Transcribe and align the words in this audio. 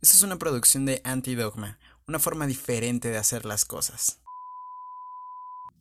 Esta 0.00 0.16
es 0.16 0.22
una 0.22 0.38
producción 0.38 0.86
de 0.86 1.00
Antidogma, 1.04 1.78
una 2.06 2.18
forma 2.18 2.46
diferente 2.46 3.08
de 3.10 3.18
hacer 3.18 3.44
las 3.44 3.64
cosas. 3.64 4.18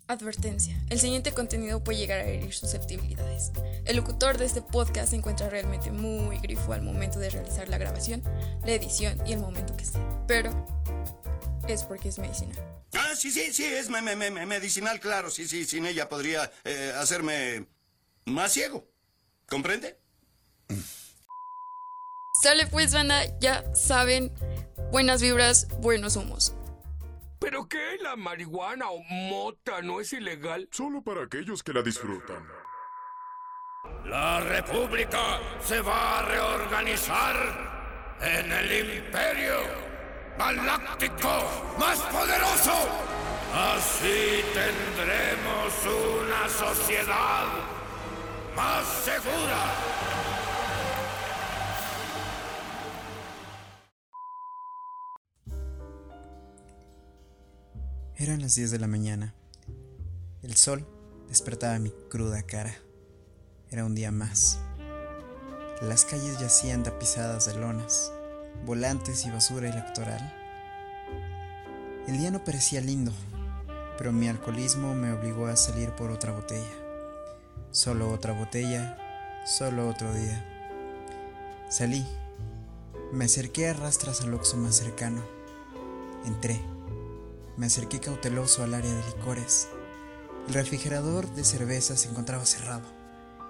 Advertencia. 0.08 0.82
El 0.90 1.00
siguiente 1.00 1.33
contenido 1.33 1.83
puede 1.83 1.97
llegar 2.00 2.19
a 2.22 2.25
herir 2.25 2.53
susceptibilidades. 2.53 3.51
El 3.85 3.98
locutor 3.98 4.38
de 4.38 4.45
este 4.45 4.61
podcast 4.61 5.09
se 5.09 5.17
encuentra 5.17 5.50
realmente 5.50 5.92
muy 5.92 6.38
grifo 6.40 6.72
al 6.74 6.82
momento 6.82 7.19
de 7.19 7.30
realizar 7.30 7.67
la 7.67 7.77
grabación, 7.77 8.23
la 8.66 8.71
edición 8.71 9.21
y 9.27 9.34
el 9.34 9.39
momento 9.39 9.75
que 9.75 9.84
sea. 9.86 10.25
Pero 10.25 10.49
es 11.68 11.84
porque 11.84 12.07
es 12.09 12.18
medicinal. 12.20 12.57
Ah, 12.93 13.13
sí, 13.18 13.31
sí, 13.31 13.52
sí, 13.54 13.65
es 13.65 13.89
me- 13.89 14.02
me- 14.02 14.15
me- 14.15 14.45
medicinal, 14.45 14.99
claro. 15.02 15.29
Sí, 15.29 15.45
sí, 15.45 15.65
sin 15.65 15.86
ella 15.86 16.07
podría 16.07 16.49
eh, 16.63 16.93
hacerme 16.97 17.68
más 18.25 18.54
ciego. 18.54 18.89
¿Comprende? 19.47 19.99
Sale 22.42 22.68
pues, 22.68 22.94
banda, 22.94 23.24
ya 23.40 23.64
saben, 23.74 24.32
buenas 24.92 25.22
vibras, 25.22 25.68
buenos 25.80 26.16
humos. 26.16 26.54
¿Pero 27.40 27.68
qué? 27.68 27.98
¿La 28.02 28.16
marihuana 28.16 28.90
o 28.90 29.00
mota 29.04 29.82
no 29.82 30.00
es 30.00 30.14
ilegal? 30.14 30.68
Solo 30.72 31.02
para 31.02 31.23
aquellos 31.23 31.64
que 31.64 31.73
la 31.73 31.81
disfrutan. 31.81 32.48
La 34.05 34.40
República 34.40 35.40
se 35.64 35.81
va 35.81 36.20
a 36.20 36.22
reorganizar 36.23 38.18
en 38.22 38.52
el 38.52 38.98
Imperio 38.98 39.56
Galáctico 40.38 41.76
más 41.80 42.00
poderoso. 42.00 42.73
Así 43.54 44.44
tendremos 44.54 45.73
una 46.22 46.50
sociedad 46.50 47.45
más 48.56 48.86
segura. 49.04 50.16
Eran 58.20 58.42
las 58.42 58.56
10 58.56 58.72
de 58.72 58.80
la 58.80 58.88
mañana. 58.88 59.36
El 60.42 60.56
sol 60.56 60.84
despertaba 61.30 61.78
mi 61.78 61.92
cruda 62.10 62.42
cara. 62.42 62.73
Era 63.70 63.86
un 63.86 63.94
día 63.94 64.10
más. 64.10 64.60
Las 65.84 66.04
calles 66.04 66.40
yacían 66.40 66.82
tapizadas 66.82 67.45
de 67.45 67.60
lonas, 67.60 68.12
volantes 68.66 69.23
y 69.28 69.30
basura 69.30 69.70
electoral. 69.70 70.34
El 72.08 72.18
día 72.18 72.32
no 72.32 72.44
parecía 72.44 72.82
lindo, 72.82 73.12
pero 74.00 74.12
mi 74.12 74.28
alcoholismo 74.28 74.95
me 74.95 75.12
obligó 75.12 75.45
a 75.45 75.56
salir 75.56 75.92
por 75.92 76.10
otra 76.10 76.32
botella. 76.32 76.73
Solo 77.70 78.12
otra 78.12 78.34
botella, 78.34 78.98
solo 79.45 79.88
otro 79.88 80.12
día. 80.12 80.44
Salí. 81.70 82.04
Me 83.12 83.26
acerqué 83.26 83.70
a 83.70 83.73
rastras 83.73 84.22
al 84.22 84.34
Oxxo 84.34 84.58
más 84.58 84.76
cercano. 84.76 85.22
Entré. 86.26 86.60
Me 87.58 87.66
acerqué 87.66 88.00
cauteloso 88.00 88.63
al 88.63 88.73
área 88.73 88.94
de 88.94 89.03
licores. 89.05 89.67
El 90.47 90.53
refrigerador 90.53 91.30
de 91.33 91.44
cerveza 91.44 91.97
se 91.97 92.08
encontraba 92.08 92.45
cerrado. 92.45 92.88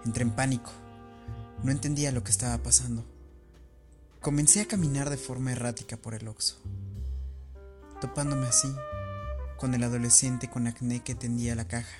Entré 0.05 0.23
en 0.23 0.31
pánico. 0.31 0.71
No 1.63 1.71
entendía 1.71 2.11
lo 2.11 2.23
que 2.23 2.31
estaba 2.31 2.57
pasando. 2.57 3.05
Comencé 4.21 4.61
a 4.61 4.67
caminar 4.67 5.09
de 5.09 5.17
forma 5.17 5.51
errática 5.51 5.97
por 5.97 6.13
el 6.13 6.27
Oxxo, 6.27 6.57
topándome 8.01 8.47
así 8.47 8.73
con 9.57 9.73
el 9.73 9.83
adolescente 9.83 10.49
con 10.49 10.67
acné 10.67 11.01
que 11.01 11.15
tendía 11.15 11.55
la 11.55 11.67
caja, 11.67 11.97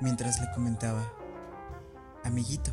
mientras 0.00 0.40
le 0.40 0.50
comentaba, 0.52 1.12
amiguito, 2.24 2.72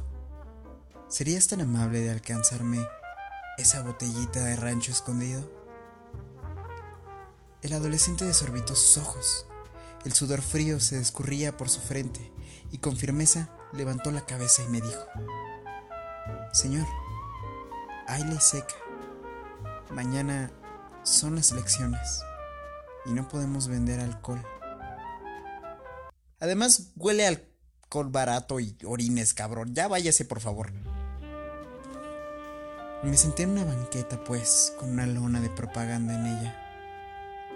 ¿serías 1.09 1.47
tan 1.47 1.61
amable 1.61 1.99
de 1.99 2.11
alcanzarme 2.11 2.85
esa 3.57 3.81
botellita 3.83 4.43
de 4.43 4.55
rancho 4.55 4.91
escondido? 4.91 5.60
El 7.61 7.73
adolescente 7.73 8.25
desorbitó 8.25 8.75
sus 8.75 8.97
ojos. 8.97 9.45
El 10.03 10.13
sudor 10.13 10.41
frío 10.41 10.79
se 10.79 10.99
escurría 10.99 11.57
por 11.57 11.69
su 11.69 11.79
frente 11.79 12.31
y 12.71 12.79
con 12.79 12.97
firmeza 12.97 13.49
levantó 13.71 14.11
la 14.11 14.25
cabeza 14.25 14.63
y 14.63 14.69
me 14.69 14.81
dijo, 14.81 15.05
Señor, 16.53 16.87
hay 18.07 18.23
seca. 18.39 18.73
Mañana 19.91 20.51
son 21.03 21.35
las 21.35 21.51
elecciones 21.51 22.23
y 23.05 23.11
no 23.11 23.27
podemos 23.27 23.67
vender 23.67 23.99
alcohol. 23.99 24.43
Además, 26.39 26.91
huele 26.95 27.27
alcohol 27.27 28.09
barato 28.09 28.59
y 28.59 28.75
orines, 28.83 29.35
cabrón. 29.35 29.75
Ya 29.75 29.87
váyase, 29.87 30.25
por 30.25 30.39
favor. 30.39 30.71
Me 33.03 33.17
senté 33.17 33.43
en 33.43 33.51
una 33.51 33.65
banqueta, 33.65 34.23
pues, 34.23 34.73
con 34.79 34.89
una 34.89 35.05
lona 35.05 35.39
de 35.39 35.49
propaganda 35.49 36.15
en 36.15 36.25
ella. 36.25 36.60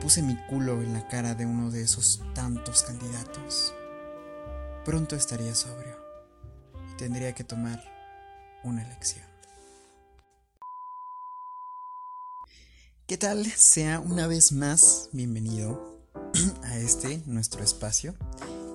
Puse 0.02 0.22
mi 0.22 0.36
culo 0.48 0.82
en 0.82 0.94
la 0.94 1.08
cara 1.08 1.36
de 1.36 1.46
uno 1.46 1.72
de 1.72 1.82
esos 1.82 2.22
tantos 2.34 2.84
candidatos. 2.84 3.74
Pronto 4.84 5.16
estaría 5.16 5.56
sobrio 5.56 5.98
y 6.92 6.98
tendría 6.98 7.34
que 7.34 7.44
tomar 7.44 7.84
una 8.64 8.84
elección. 8.84 9.26
¿Qué 13.08 13.18
tal? 13.18 13.46
Sea 13.46 14.00
una 14.00 14.28
vez 14.28 14.52
más 14.52 15.10
bienvenido 15.12 16.00
a 16.64 16.78
este 16.78 17.22
nuestro 17.26 17.64
espacio. 17.64 18.16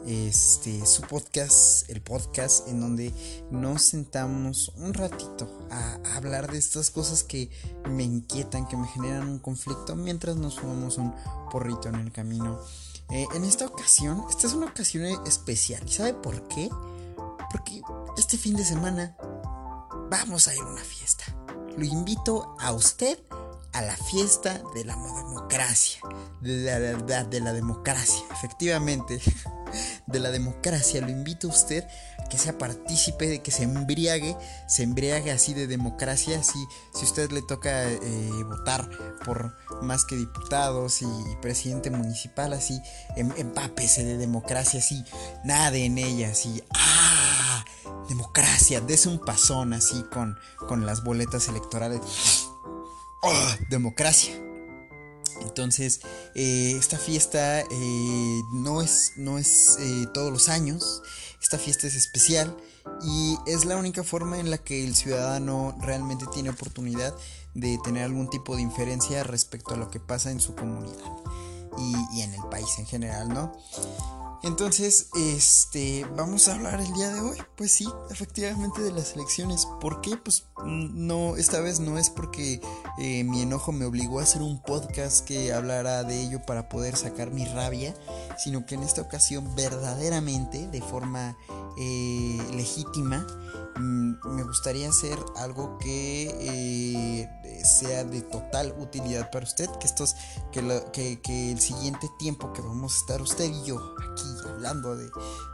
Este, 0.06 0.84
su 0.86 1.02
podcast, 1.02 1.88
el 1.90 2.00
podcast 2.00 2.66
en 2.68 2.80
donde 2.80 3.12
nos 3.50 3.82
sentamos 3.82 4.72
un 4.76 4.94
ratito 4.94 5.48
a 5.70 5.98
hablar 6.16 6.50
de 6.50 6.58
estas 6.58 6.90
cosas 6.90 7.22
que 7.22 7.50
me 7.88 8.02
inquietan, 8.02 8.66
que 8.66 8.76
me 8.76 8.88
generan 8.88 9.28
un 9.28 9.38
conflicto 9.38 9.94
mientras 9.96 10.36
nos 10.36 10.58
fumamos 10.58 10.96
un 10.98 11.14
porrito 11.50 11.88
en 11.88 11.96
el 11.96 12.12
camino. 12.12 12.58
Eh, 13.10 13.26
en 13.34 13.44
esta 13.44 13.66
ocasión, 13.66 14.24
esta 14.30 14.46
es 14.46 14.54
una 14.54 14.66
ocasión 14.66 15.04
especial. 15.26 15.82
¿Y 15.86 15.92
sabe 15.92 16.14
por 16.14 16.48
qué? 16.48 16.70
Porque 17.50 17.82
este 18.16 18.38
fin 18.38 18.56
de 18.56 18.64
semana 18.64 19.16
vamos 20.10 20.48
a 20.48 20.54
ir 20.54 20.62
a 20.62 20.66
una 20.66 20.82
fiesta. 20.82 21.24
Lo 21.76 21.84
invito 21.84 22.56
a 22.58 22.72
usted 22.72 23.18
a 23.72 23.82
la 23.82 23.96
fiesta 23.96 24.62
de 24.74 24.84
la 24.84 24.96
democracia. 24.96 26.00
De 26.40 26.56
la, 26.64 26.78
de 26.80 26.96
la- 27.06 27.24
de 27.24 27.40
la 27.40 27.52
democracia, 27.52 28.24
efectivamente. 28.32 29.20
De 30.10 30.18
la 30.20 30.30
democracia. 30.30 31.00
Lo 31.00 31.08
invito 31.08 31.46
a 31.46 31.50
usted 31.50 31.84
a 32.18 32.24
que 32.28 32.38
sea 32.38 32.58
partícipe, 32.58 33.28
de 33.28 33.42
que 33.42 33.50
se 33.50 33.62
embriague, 33.64 34.36
se 34.68 34.82
embriague 34.82 35.30
así 35.30 35.54
de 35.54 35.66
democracia. 35.66 36.38
Así, 36.38 36.58
si 36.94 37.04
usted 37.04 37.30
le 37.30 37.42
toca 37.42 37.88
eh, 37.90 38.30
votar 38.44 38.88
por 39.24 39.54
más 39.82 40.04
que 40.04 40.16
diputados 40.16 41.02
y 41.02 41.06
presidente 41.40 41.90
municipal, 41.90 42.52
así, 42.52 42.80
em- 43.16 43.32
empápese 43.36 44.04
de 44.04 44.16
democracia, 44.16 44.80
así, 44.80 45.04
nade 45.44 45.84
en 45.84 45.98
ella, 45.98 46.30
así, 46.30 46.62
¡ah! 46.74 47.64
Democracia, 48.08 48.80
dese 48.80 49.08
un 49.08 49.20
pasón 49.20 49.72
así 49.72 50.02
con, 50.12 50.36
con 50.68 50.84
las 50.86 51.04
boletas 51.04 51.48
electorales. 51.48 52.00
¡Oh! 53.22 53.54
Democracia. 53.68 54.49
Entonces, 55.40 56.00
eh, 56.34 56.74
esta 56.78 56.98
fiesta 56.98 57.60
eh, 57.60 58.40
no 58.52 58.82
es, 58.82 59.12
no 59.16 59.38
es 59.38 59.76
eh, 59.80 60.06
todos 60.12 60.32
los 60.32 60.48
años, 60.48 61.02
esta 61.42 61.58
fiesta 61.58 61.86
es 61.86 61.94
especial 61.94 62.54
y 63.02 63.36
es 63.46 63.64
la 63.64 63.76
única 63.76 64.04
forma 64.04 64.38
en 64.38 64.50
la 64.50 64.58
que 64.58 64.84
el 64.84 64.94
ciudadano 64.94 65.76
realmente 65.80 66.26
tiene 66.32 66.50
oportunidad 66.50 67.14
de 67.54 67.78
tener 67.82 68.04
algún 68.04 68.28
tipo 68.30 68.56
de 68.56 68.62
inferencia 68.62 69.24
respecto 69.24 69.74
a 69.74 69.76
lo 69.76 69.90
que 69.90 70.00
pasa 70.00 70.30
en 70.30 70.40
su 70.40 70.54
comunidad 70.54 71.12
y, 71.78 72.18
y 72.18 72.22
en 72.22 72.34
el 72.34 72.42
país 72.50 72.78
en 72.78 72.86
general, 72.86 73.28
¿no? 73.28 73.52
Entonces, 74.42 75.10
este, 75.16 76.06
vamos 76.16 76.48
a 76.48 76.54
hablar 76.54 76.80
el 76.80 76.92
día 76.94 77.10
de 77.10 77.20
hoy. 77.20 77.36
Pues 77.56 77.72
sí, 77.72 77.86
efectivamente 78.10 78.80
de 78.80 78.90
las 78.90 79.14
elecciones. 79.14 79.66
¿Por 79.80 80.00
qué? 80.00 80.16
Pues 80.16 80.46
no, 80.64 81.36
esta 81.36 81.60
vez 81.60 81.78
no 81.78 81.98
es 81.98 82.08
porque 82.08 82.60
eh, 82.98 83.24
mi 83.24 83.42
enojo 83.42 83.72
me 83.72 83.84
obligó 83.84 84.18
a 84.18 84.22
hacer 84.22 84.40
un 84.40 84.62
podcast 84.62 85.26
que 85.26 85.52
hablara 85.52 86.04
de 86.04 86.22
ello 86.22 86.40
para 86.46 86.70
poder 86.70 86.96
sacar 86.96 87.30
mi 87.30 87.44
rabia, 87.44 87.94
sino 88.38 88.64
que 88.64 88.76
en 88.76 88.82
esta 88.82 89.02
ocasión 89.02 89.54
verdaderamente, 89.54 90.66
de 90.68 90.80
forma 90.80 91.36
eh, 91.78 92.38
legítima, 92.54 93.26
me 93.80 94.42
gustaría 94.44 94.88
hacer 94.88 95.18
algo 95.36 95.78
que 95.78 96.28
eh, 96.40 97.64
sea 97.64 98.04
de 98.04 98.20
total 98.22 98.74
utilidad 98.78 99.30
para 99.30 99.44
usted, 99.44 99.68
que 99.80 99.86
estos, 99.86 100.14
que, 100.52 100.62
lo- 100.62 100.90
que, 100.92 101.20
que 101.20 101.52
el 101.52 101.60
siguiente 101.60 102.10
tiempo 102.18 102.52
que 102.52 102.62
vamos 102.62 102.94
a 102.94 102.98
estar 102.98 103.22
usted 103.22 103.50
y 103.52 103.64
yo 103.64 103.78
aquí 104.12 104.24
hablando 104.48 104.96
de, 104.96 105.10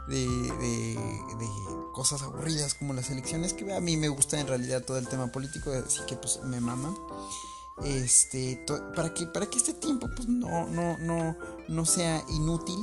de, 0.07 0.25
de- 0.27 1.57
cosas 1.93 2.21
aburridas 2.21 2.75
como 2.75 2.93
las 2.93 3.09
elecciones, 3.09 3.53
que 3.53 3.73
a 3.75 3.81
mí 3.81 3.97
me 3.97 4.07
gusta 4.09 4.39
en 4.39 4.45
realidad 4.47 4.83
todo 4.83 4.97
el 4.99 5.07
tema 5.07 5.31
político, 5.31 5.71
así 5.71 5.99
que 6.07 6.15
pues 6.15 6.39
me 6.43 6.59
mama. 6.61 6.93
Este, 7.83 8.63
para 8.95 9.13
que, 9.13 9.27
para 9.27 9.45
que 9.45 9.57
este 9.57 9.73
tiempo 9.73 10.07
pues 10.15 10.27
no, 10.27 10.67
no, 10.67 10.97
no, 10.97 11.35
no 11.67 11.85
sea 11.85 12.23
inútil 12.29 12.79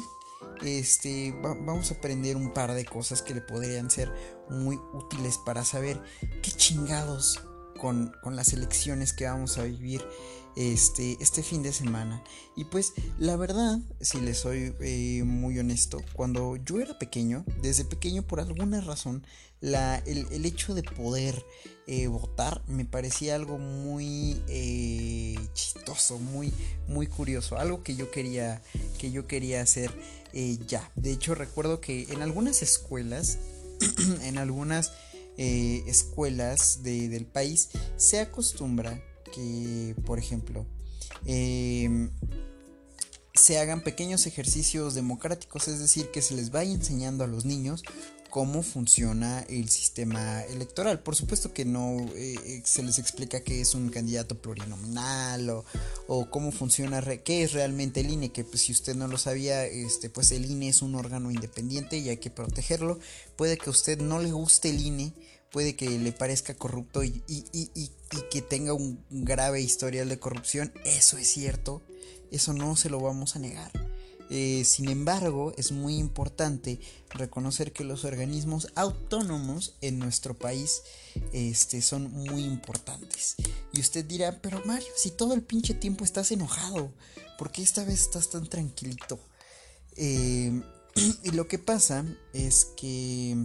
este, 0.66 1.32
va- 1.32 1.54
vamos 1.54 1.90
a 1.90 1.94
aprender 1.94 2.36
un 2.36 2.52
par 2.52 2.72
de 2.74 2.84
cosas 2.84 3.22
que 3.22 3.34
le 3.34 3.40
podrían 3.40 3.90
ser 3.90 4.12
muy 4.50 4.76
útiles 4.92 5.38
para 5.44 5.64
saber 5.64 6.02
qué 6.42 6.50
chingados 6.52 7.40
con, 7.78 8.12
con 8.22 8.36
las 8.36 8.52
elecciones 8.52 9.12
que 9.12 9.26
vamos 9.26 9.58
a 9.58 9.64
vivir 9.64 10.04
este, 10.56 11.16
este 11.20 11.42
fin 11.42 11.62
de 11.62 11.72
semana. 11.72 12.22
Y 12.56 12.64
pues 12.66 12.92
la 13.18 13.36
verdad, 13.36 13.78
si 14.00 14.20
les 14.20 14.38
soy 14.38 14.74
eh, 14.80 15.22
muy 15.24 15.58
honesto, 15.58 16.00
cuando 16.12 16.56
yo 16.56 16.78
era 16.80 16.98
pequeño, 16.98 17.44
desde 17.62 17.84
pequeño 17.84 18.22
por 18.22 18.40
alguna 18.40 18.80
razón, 18.80 19.26
la, 19.64 19.96
el, 20.04 20.44
hecho 20.44 20.74
de 20.74 20.82
poder 20.82 21.42
eh, 21.86 22.06
votar 22.06 22.62
me 22.68 22.84
parecía 22.84 23.34
algo 23.34 23.56
muy 23.56 24.42
eh, 24.46 25.38
chistoso, 25.54 26.18
muy, 26.18 26.52
muy 26.86 27.06
curioso, 27.06 27.56
algo 27.56 27.82
que 27.82 27.96
yo 27.96 28.10
quería, 28.10 28.60
que 28.98 29.10
yo 29.10 29.26
quería 29.26 29.62
hacer 29.62 29.90
ya. 30.66 30.90
De 30.96 31.12
hecho 31.12 31.34
recuerdo 31.34 31.80
que 31.80 32.02
en 32.10 32.20
algunas 32.20 32.60
escuelas, 32.60 33.38
en 34.22 34.36
algunas 34.36 34.92
escuelas 35.36 36.82
del 36.82 37.24
país 37.24 37.70
se 37.96 38.20
acostumbra 38.20 39.02
que, 39.32 39.96
por 40.04 40.18
ejemplo, 40.18 40.66
em, 41.24 42.10
se 43.32 43.58
hagan 43.58 43.82
pequeños 43.82 44.26
ejercicios 44.26 44.94
democráticos, 44.94 45.68
es 45.68 45.78
decir, 45.78 46.10
que 46.10 46.20
se 46.20 46.34
les 46.34 46.50
vaya 46.50 46.72
enseñando 46.72 47.24
a 47.24 47.26
los 47.26 47.44
niños 47.46 47.82
cómo 48.34 48.64
funciona 48.64 49.46
el 49.48 49.68
sistema 49.68 50.42
electoral. 50.42 50.98
Por 51.04 51.14
supuesto 51.14 51.52
que 51.52 51.64
no 51.64 51.98
eh, 52.16 52.34
eh, 52.44 52.62
se 52.64 52.82
les 52.82 52.98
explica 52.98 53.44
qué 53.44 53.60
es 53.60 53.76
un 53.76 53.90
candidato 53.90 54.42
plurinominal 54.42 55.62
o, 56.08 56.30
cómo 56.30 56.50
funciona, 56.50 57.00
qué 57.00 57.44
es 57.44 57.52
realmente 57.52 58.00
el 58.00 58.10
INE, 58.10 58.32
que 58.32 58.42
pues, 58.42 58.62
si 58.62 58.72
usted 58.72 58.96
no 58.96 59.06
lo 59.06 59.18
sabía, 59.18 59.64
este, 59.66 60.10
pues 60.10 60.32
el 60.32 60.50
INE 60.50 60.70
es 60.70 60.82
un 60.82 60.96
órgano 60.96 61.30
independiente 61.30 61.96
y 61.96 62.08
hay 62.08 62.16
que 62.16 62.30
protegerlo. 62.30 62.98
Puede 63.36 63.56
que 63.56 63.66
a 63.66 63.70
usted 63.70 64.00
no 64.00 64.18
le 64.18 64.32
guste 64.32 64.70
el 64.70 64.84
INE, 64.84 65.12
puede 65.52 65.76
que 65.76 65.88
le 65.88 66.10
parezca 66.10 66.54
corrupto 66.54 67.04
y, 67.04 67.22
que 68.32 68.42
tenga 68.42 68.72
un 68.72 68.98
grave 69.10 69.60
historial 69.60 70.08
de 70.08 70.18
corrupción, 70.18 70.72
eso 70.84 71.18
es 71.18 71.28
cierto, 71.28 71.82
eso 72.32 72.52
no 72.52 72.74
se 72.74 72.90
lo 72.90 72.98
vamos 72.98 73.36
a 73.36 73.38
negar. 73.38 73.93
Eh, 74.30 74.64
sin 74.64 74.88
embargo, 74.88 75.52
es 75.56 75.72
muy 75.72 75.96
importante 75.96 76.80
reconocer 77.10 77.72
que 77.72 77.84
los 77.84 78.04
organismos 78.04 78.68
autónomos 78.74 79.74
en 79.80 79.98
nuestro 79.98 80.34
país 80.34 80.82
este, 81.32 81.82
son 81.82 82.10
muy 82.10 82.44
importantes. 82.44 83.36
Y 83.72 83.80
usted 83.80 84.04
dirá, 84.04 84.40
pero 84.40 84.62
Mario, 84.64 84.88
si 84.96 85.10
todo 85.10 85.34
el 85.34 85.42
pinche 85.42 85.74
tiempo 85.74 86.04
estás 86.04 86.32
enojado, 86.32 86.92
¿por 87.38 87.52
qué 87.52 87.62
esta 87.62 87.84
vez 87.84 88.00
estás 88.00 88.30
tan 88.30 88.46
tranquilito? 88.46 89.18
Eh, 89.96 90.62
y 91.24 91.30
lo 91.30 91.46
que 91.46 91.58
pasa 91.58 92.04
es 92.32 92.66
que 92.76 93.36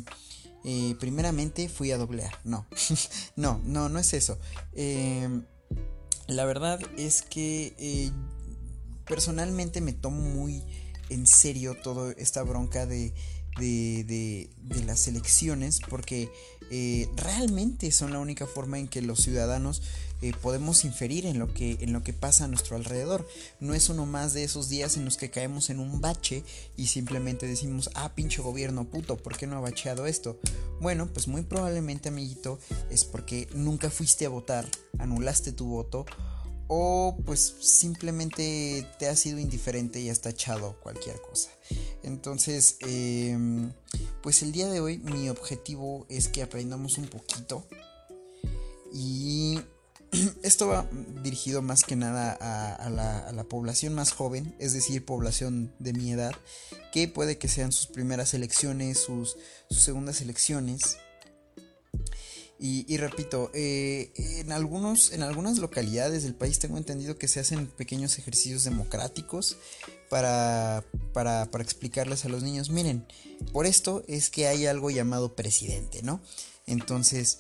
eh, 0.64 0.96
primeramente 1.00 1.68
fui 1.68 1.92
a 1.92 1.98
doblear. 1.98 2.40
No, 2.44 2.66
no, 3.36 3.62
no, 3.66 3.90
no 3.90 4.00
es 4.00 4.14
eso. 4.14 4.38
La 6.28 6.46
verdad 6.46 6.80
es 6.96 7.24
que 7.24 8.12
personalmente 9.10 9.82
me 9.82 9.92
tomo 9.92 10.22
muy 10.22 10.64
en 11.10 11.28
serio 11.28 11.76
toda 11.76 12.14
esta 12.14 12.44
bronca 12.44 12.86
de, 12.86 13.12
de, 13.58 14.50
de, 14.62 14.84
las 14.86 15.08
elecciones 15.08 15.82
porque 15.90 16.32
eh, 16.70 17.10
realmente 17.16 17.92
son 17.92 18.14
la 18.14 18.20
única 18.20 18.46
forma 18.46 18.78
en 18.78 18.88
que 18.88 19.02
los 19.02 19.22
ciudadanos 19.22 19.82
eh, 20.22 20.34
podemos 20.42 20.86
inferir 20.86 21.26
en 21.26 21.40
lo, 21.40 21.54
que, 21.54 21.78
en 21.82 21.94
lo 21.94 22.04
que 22.04 22.14
pasa 22.14 22.46
a 22.46 22.48
nuestro 22.48 22.76
alrededor. 22.76 23.28
No 23.60 23.74
es 23.74 23.90
uno 23.90 24.06
más 24.06 24.34
de 24.34 24.44
esos 24.44 24.70
días 24.70 24.98
en 24.98 25.06
los 25.06 25.18
que 25.18 25.32
caemos 25.32 25.70
en 25.72 25.80
un 25.80 26.00
bache 26.00 26.44
y 26.78 26.88
simplemente 26.88 27.48
decimos, 27.48 27.90
ah, 27.96 28.14
pinche 28.14 28.42
gobierno 28.42 28.86
puto, 28.86 29.18
¿por 29.18 29.36
qué 29.36 29.48
no 29.48 29.58
ha 29.58 29.62
bacheado 29.62 30.06
esto? 30.06 30.40
Bueno, 30.80 31.08
pues 31.12 31.28
muy 31.28 31.42
probablemente, 31.42 32.10
amiguito, 32.10 32.60
es 32.92 33.06
porque 33.06 33.48
nunca 33.54 33.90
fuiste 33.90 34.26
a 34.26 34.30
votar, 34.30 34.70
anulaste 35.00 35.52
tu 35.52 35.66
voto 35.66 36.06
o 36.70 37.18
pues 37.26 37.56
simplemente 37.60 38.88
te 38.98 39.10
has 39.10 39.20
sido 39.20 39.40
indiferente 39.40 40.00
y 40.00 40.10
has 40.10 40.22
tachado 40.22 40.80
cualquier 40.80 41.20
cosa. 41.20 41.50
Entonces, 42.04 42.78
em, 42.82 43.74
pues 44.22 44.42
el 44.44 44.52
día 44.52 44.70
de 44.70 44.80
hoy 44.80 45.00
mi 45.00 45.30
objetivo 45.30 46.06
es 46.10 46.30
que 46.30 46.44
aprendamos 46.44 46.98
un 46.98 47.08
poquito 47.08 47.66
y 48.94 49.60
esto 50.44 50.68
va 50.68 50.88
dirigido 51.24 51.62
más 51.62 51.84
que 51.84 51.96
nada 51.96 52.32
a, 52.34 52.90
la, 52.90 53.44
población 53.44 53.94
más 53.94 54.12
joven, 54.12 54.56
es 54.60 54.74
decir, 54.74 55.04
población 55.06 55.74
de 55.80 55.94
mi 55.94 56.12
edad, 56.12 56.36
que 56.92 57.08
puede 57.08 57.38
que 57.38 57.48
sean 57.48 57.72
sus 57.72 57.88
primeras 57.88 58.34
elecciones, 58.34 59.00
sus, 59.00 59.38
segundas 59.70 60.22
elecciones. 60.22 60.98
Y, 62.62 62.98
repito, 62.98 63.52
eh, 63.54 64.12
en, 64.16 64.52
algunos, 64.52 65.14
en 65.14 65.24
algunas 65.24 65.60
localidades 65.60 66.24
del 66.24 66.36
país 66.36 66.60
tengo 66.60 66.78
entendido 66.78 67.18
que 67.18 67.30
se 67.30 67.40
hacen 67.40 67.68
pequeños 67.68 68.20
ejercicios 68.20 68.66
democráticos 68.66 69.56
para, 70.10 70.84
para, 71.14 71.50
para 71.52 71.64
explicarles 71.64 72.26
a 72.26 72.30
los 72.30 72.44
niños, 72.44 72.70
miren, 72.70 73.06
por 73.54 73.66
esto 73.66 74.04
es 74.10 74.30
que 74.30 74.48
hay 74.48 74.66
algo 74.66 74.90
llamado 74.90 75.38
presidente, 75.38 76.04
¿no? 76.04 76.20
Entonces, 76.68 77.40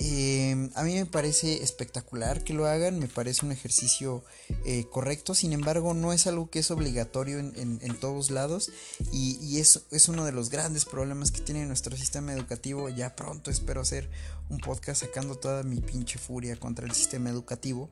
Em, 0.00 0.70
a 0.76 0.84
mí 0.84 0.94
me 0.94 1.06
parece 1.06 1.60
espectacular 1.64 2.44
que 2.44 2.54
lo 2.54 2.66
hagan, 2.66 3.00
me 3.00 3.08
parece 3.08 3.44
un 3.44 3.50
ejercicio 3.50 4.22
eh, 4.64 4.86
correcto, 4.88 5.34
sin 5.34 5.52
embargo 5.52 5.92
no 5.92 6.12
es 6.12 6.28
algo 6.28 6.50
que 6.50 6.60
es 6.60 6.70
obligatorio 6.70 7.40
en, 7.40 7.98
todos 7.98 8.30
lados 8.30 8.70
y, 9.10 9.38
y 9.42 9.58
es, 9.58 9.80
uno 10.08 10.24
de 10.24 10.30
los 10.30 10.50
grandes 10.50 10.84
problemas 10.84 11.32
que 11.32 11.40
tiene 11.40 11.66
nuestro 11.66 11.96
sistema 11.96 12.32
educativo. 12.32 12.88
Ya 12.88 13.16
pronto 13.16 13.50
espero 13.50 13.80
hacer 13.80 14.08
un 14.50 14.58
podcast 14.58 15.02
sacando 15.02 15.34
toda 15.34 15.64
mi 15.64 15.80
pinche 15.80 16.20
furia 16.20 16.54
contra 16.54 16.86
el 16.86 16.92
sistema 16.92 17.30
educativo. 17.30 17.90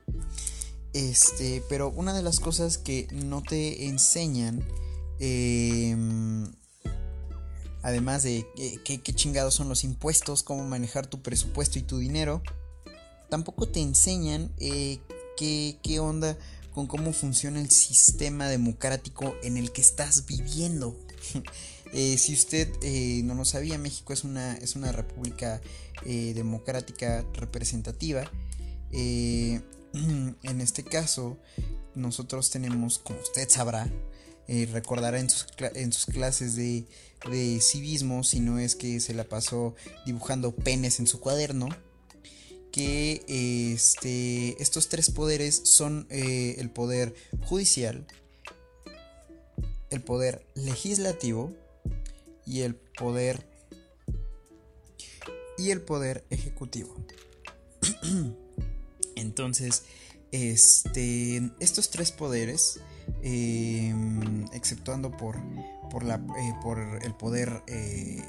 Este, 0.93 1.61
pero 1.69 1.91
una 1.91 2.15
de 2.15 2.23
las 2.23 2.39
cosas 2.39 2.79
que 2.79 3.09
no 3.11 3.43
te 3.43 3.87
enseñan 3.87 4.63
eh, 5.19 5.97
además 7.87 8.25
de 8.25 8.45
qué, 8.85 9.01
chingados 9.15 9.55
son 9.55 9.69
los 9.69 9.85
impuestos, 9.85 10.43
cómo 10.43 10.65
manejar 10.65 11.07
tu 11.07 11.23
presupuesto 11.23 11.79
y 11.79 11.83
tu 11.83 11.99
dinero, 11.99 12.43
tampoco 13.31 13.69
te 13.69 13.81
enseñan 13.81 14.53
eh, 14.59 14.99
qué, 15.37 16.01
onda 16.01 16.37
con 16.75 16.89
cómo 16.89 17.13
funciona 17.13 17.61
el 17.61 17.71
sistema 17.71 18.49
democrático 18.49 19.37
en 19.45 19.57
el 19.57 19.71
que 19.71 19.83
estás 19.83 20.27
viviendo. 20.27 20.99
Eh, 21.93 22.19
si 22.19 22.35
usted 22.35 22.69
eh, 22.83 23.23
no 23.23 23.37
lo 23.37 23.45
sabía, 23.45 23.79
México 23.79 24.13
es 24.13 24.25
una, 24.25 24.57
es 24.57 24.75
una 24.75 24.91
república 24.91 25.61
democrática 26.05 27.25
representativa. 27.35 28.29
en 28.91 30.61
este 30.61 30.83
caso, 30.83 31.39
nosotros 31.95 32.51
tenemos, 32.51 32.99
como 32.99 33.21
usted 33.21 33.49
sabrá, 33.49 33.89
recordará 34.73 35.19
en 35.19 35.29
sus, 35.29 36.07
clases 36.07 36.57
de 36.57 36.87
civismo, 37.61 38.25
sino 38.25 38.59
es 38.59 38.77
que 38.77 39.01
se 39.01 39.15
la 39.15 39.25
pasó 39.25 39.75
dibujando 40.05 40.55
penes 40.55 41.01
en 41.01 41.07
su 41.07 41.21
cuaderno. 41.21 41.69
Que 42.73 43.25
este, 43.75 44.61
estos 44.63 44.89
tres 44.89 45.11
poderes 45.11 45.63
son 45.65 46.07
eh, 46.11 46.57
el 46.59 46.69
poder 46.69 47.15
judicial, 47.47 48.07
el 49.89 50.03
poder 50.03 50.45
legislativo 50.55 51.55
y 52.45 52.61
el 52.61 52.75
poder 52.75 53.47
y 55.59 55.71
el 55.71 55.81
poder 55.81 56.25
ejecutivo. 56.31 56.95
Entonces, 59.17 59.85
este, 60.33 61.51
estos 61.61 61.91
tres 61.91 62.13
poderes, 62.13 62.81
eh, 63.23 63.95
exceptuando 64.53 65.11
por 65.11 65.37
por, 65.89 66.05
la, 66.05 66.17
eh, 66.17 66.55
por 66.63 66.79
el 66.79 67.15
poder 67.15 67.63
eh, 67.67 68.23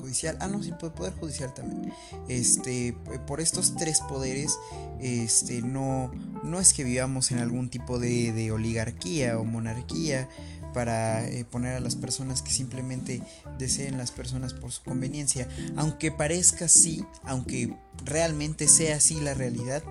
judicial. 0.00 0.36
Ah, 0.40 0.48
no, 0.48 0.62
sí, 0.62 0.72
poder 0.72 1.14
judicial 1.14 1.54
también. 1.54 1.92
Este, 2.28 2.96
por 3.26 3.40
estos 3.40 3.76
tres 3.76 4.00
poderes, 4.00 4.58
este, 5.00 5.62
no, 5.62 6.10
no 6.42 6.60
es 6.60 6.72
que 6.72 6.84
vivamos 6.84 7.30
en 7.30 7.38
algún 7.38 7.70
tipo 7.70 7.98
de, 7.98 8.50
oligarquía 8.50 9.38
o 9.38 9.44
monarquía 9.44 10.28
para 10.74 11.26
eh, 11.26 11.44
poner 11.44 11.76
a 11.76 11.80
las 11.80 11.96
personas 11.96 12.42
que 12.42 12.50
simplemente 12.50 13.22
deseen 13.58 13.96
las 13.96 14.10
personas 14.10 14.54
por 14.54 14.72
su 14.72 14.82
conveniencia. 14.82 15.48
Aunque 15.76 16.10
parezca 16.12 16.66
así, 16.66 17.04
aunque 17.24 17.74
realmente 18.04 18.68
sea 18.68 18.96
así 18.96 19.20
la 19.20 19.34
realidad, 19.34 19.82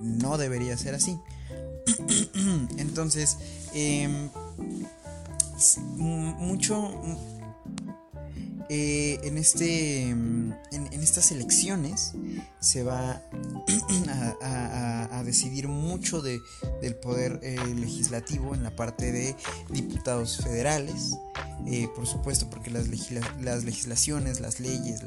no 0.00 0.38
debería 0.38 0.76
ser 0.76 0.94
así. 0.94 1.18
Entonces, 2.78 3.36
eh, 3.74 4.08
mucho 5.96 6.92
eh, 8.68 9.18
en 9.22 9.38
este 9.38 10.02
en, 10.08 10.54
estas 10.92 11.30
elecciones 11.32 12.12
se 12.60 12.82
va 12.82 13.22
a, 14.42 15.22
decidir 15.24 15.68
mucho 15.68 16.20
del 16.20 16.40
poder 17.02 17.40
eh, 17.42 17.56
legislativo 17.74 18.54
en 18.54 18.62
la 18.62 18.76
parte 18.76 19.10
de 19.10 19.34
diputados 19.70 20.38
federales 20.38 21.16
eh, 21.66 21.88
por 21.94 22.06
supuesto, 22.06 22.50
porque 22.50 22.70
las, 22.70 22.88
legislaciones, 22.88 24.40
las 24.40 24.60
leyes, 24.60 25.00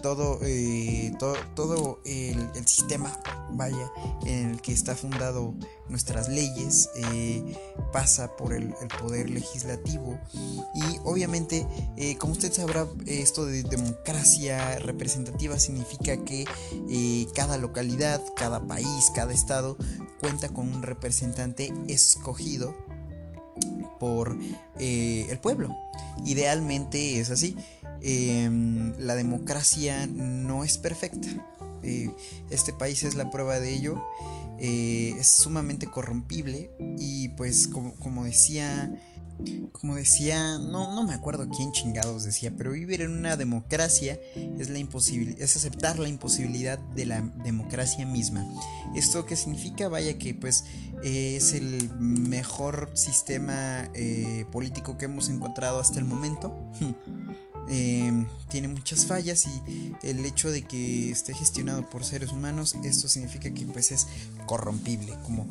todo, 0.00 0.38
eh, 0.42 1.12
todo, 1.18 1.34
todo 1.54 2.00
el, 2.04 2.48
sistema, 2.66 3.12
vaya, 3.50 3.90
en 4.24 4.50
el 4.50 4.60
que 4.60 4.72
está 4.72 4.94
fundado 4.94 5.54
nuestras 5.88 6.28
leyes, 6.28 6.88
pasa 7.92 8.36
por 8.36 8.52
el, 8.52 8.74
poder 9.00 9.30
legislativo. 9.30 10.18
Y 10.74 10.98
obviamente, 11.04 11.66
como 12.18 12.32
usted 12.34 12.52
sabrá, 12.52 12.86
esto 13.06 13.46
de 13.46 13.62
democracia 13.62 14.78
representativa 14.78 15.58
significa 15.58 16.16
que 16.24 16.44
cada 17.34 17.56
localidad, 17.58 18.22
cada 18.36 18.66
país, 18.66 19.10
cada 19.14 19.32
estado 19.32 19.76
cuenta 20.20 20.48
con 20.48 20.68
un 20.68 20.82
representante 20.82 21.72
escogido 21.86 22.74
por 23.98 24.36
eh, 24.78 25.26
el 25.30 25.38
pueblo. 25.38 25.76
Idealmente 26.24 27.20
es 27.20 27.30
así. 27.30 27.56
Em, 28.00 28.94
la 28.98 29.14
democracia 29.14 30.06
no 30.06 30.64
es 30.64 30.78
perfecta. 30.78 31.28
Eh, 31.82 32.10
este 32.50 32.72
país 32.72 33.02
es 33.02 33.14
la 33.14 33.30
prueba 33.30 33.60
de 33.60 33.74
ello. 33.74 34.02
Eh, 34.58 35.14
es 35.18 35.28
sumamente 35.28 35.86
corrompible 35.86 36.70
y 36.98 37.28
pues 37.30 37.68
como, 37.68 37.94
como 37.94 38.24
decía 38.24 38.92
como 39.72 39.94
decía, 39.94 40.58
no, 40.58 40.94
no 40.94 41.04
me 41.04 41.14
acuerdo 41.14 41.48
quién 41.48 41.72
chingados 41.72 42.24
decía, 42.24 42.52
pero 42.56 42.72
vivir 42.72 43.02
en 43.02 43.12
una 43.12 43.36
democracia 43.36 44.18
es, 44.58 44.68
la 44.68 44.78
es 44.78 45.56
aceptar 45.56 45.98
la 45.98 46.08
imposibilidad 46.08 46.78
de 46.78 47.06
la 47.06 47.20
democracia 47.44 48.04
misma. 48.06 48.46
¿Esto 48.94 49.26
qué 49.26 49.36
significa? 49.36 49.88
Vaya 49.88 50.18
que 50.18 50.34
pues 50.34 50.64
es 51.02 51.52
el 51.52 51.90
mejor 51.98 52.90
sistema 52.94 53.88
eh, 53.94 54.44
político 54.50 54.98
que 54.98 55.04
hemos 55.04 55.28
encontrado 55.28 55.80
hasta 55.80 55.98
el 55.98 56.04
momento. 56.04 56.54
Em, 57.70 58.26
tiene 58.48 58.66
muchas 58.66 59.04
fallas 59.04 59.46
y 59.46 59.92
el 60.02 60.24
hecho 60.24 60.50
de 60.50 60.62
que 60.62 61.10
esté 61.10 61.34
gestionado 61.34 61.90
por 61.90 62.02
seres 62.02 62.32
humanos, 62.32 62.74
esto 62.82 63.08
significa 63.08 63.50
que 63.50 63.66
pues 63.66 63.92
es 63.92 64.06
corrompible, 64.46 65.12
como 65.22 65.46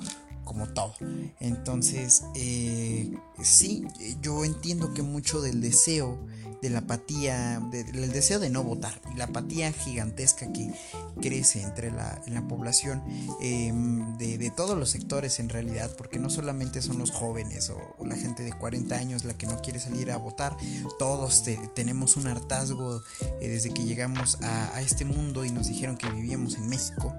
como 0.48 0.66
todo. 0.70 0.94
Entonces, 1.42 2.24
eh, 2.34 3.12
sí, 3.42 3.86
yo 4.22 4.44
entiendo 4.46 4.94
que 4.94 5.02
mucho 5.02 5.42
del 5.42 5.62
deseo, 5.62 6.18
de 6.62 6.70
la 6.70 6.80
apatía, 6.80 7.60
del 7.72 8.12
deseo 8.12 8.40
de 8.40 8.50
no 8.50 8.64
votar, 8.64 9.00
la 9.16 9.26
apatía 9.26 9.72
gigantesca 9.72 10.52
que 10.52 10.74
crece 11.22 11.62
entre 11.62 11.92
la, 11.92 12.22
población 12.48 13.04
em, 13.42 14.18
de, 14.18 14.52
todos 14.56 14.78
los 14.78 14.90
sectores 14.90 15.40
en 15.40 15.50
realidad, 15.50 15.94
porque 15.98 16.20
no 16.20 16.30
solamente 16.30 16.82
son 16.82 16.98
los 16.98 17.12
jóvenes 17.12 17.70
o, 17.70 18.06
la 18.06 18.16
gente 18.16 18.44
de 18.44 18.54
40 18.54 18.96
años 18.96 19.26
la 19.26 19.38
que 19.38 19.48
no 19.48 19.62
quiere 19.62 19.80
salir 19.80 20.12
a 20.12 20.18
votar, 20.18 20.56
todos 20.98 21.44
tenemos 21.76 22.16
un 22.16 22.28
hartazgo 22.28 23.04
eh, 23.42 23.50
desde 23.50 23.74
que 23.74 23.84
llegamos 23.84 24.38
a, 24.42 24.82
este 24.82 25.06
mundo 25.06 25.44
y 25.44 25.52
nos 25.52 25.68
dijeron 25.68 25.98
que 25.98 26.10
vivíamos 26.10 26.56
en 26.56 26.70
México. 26.70 27.14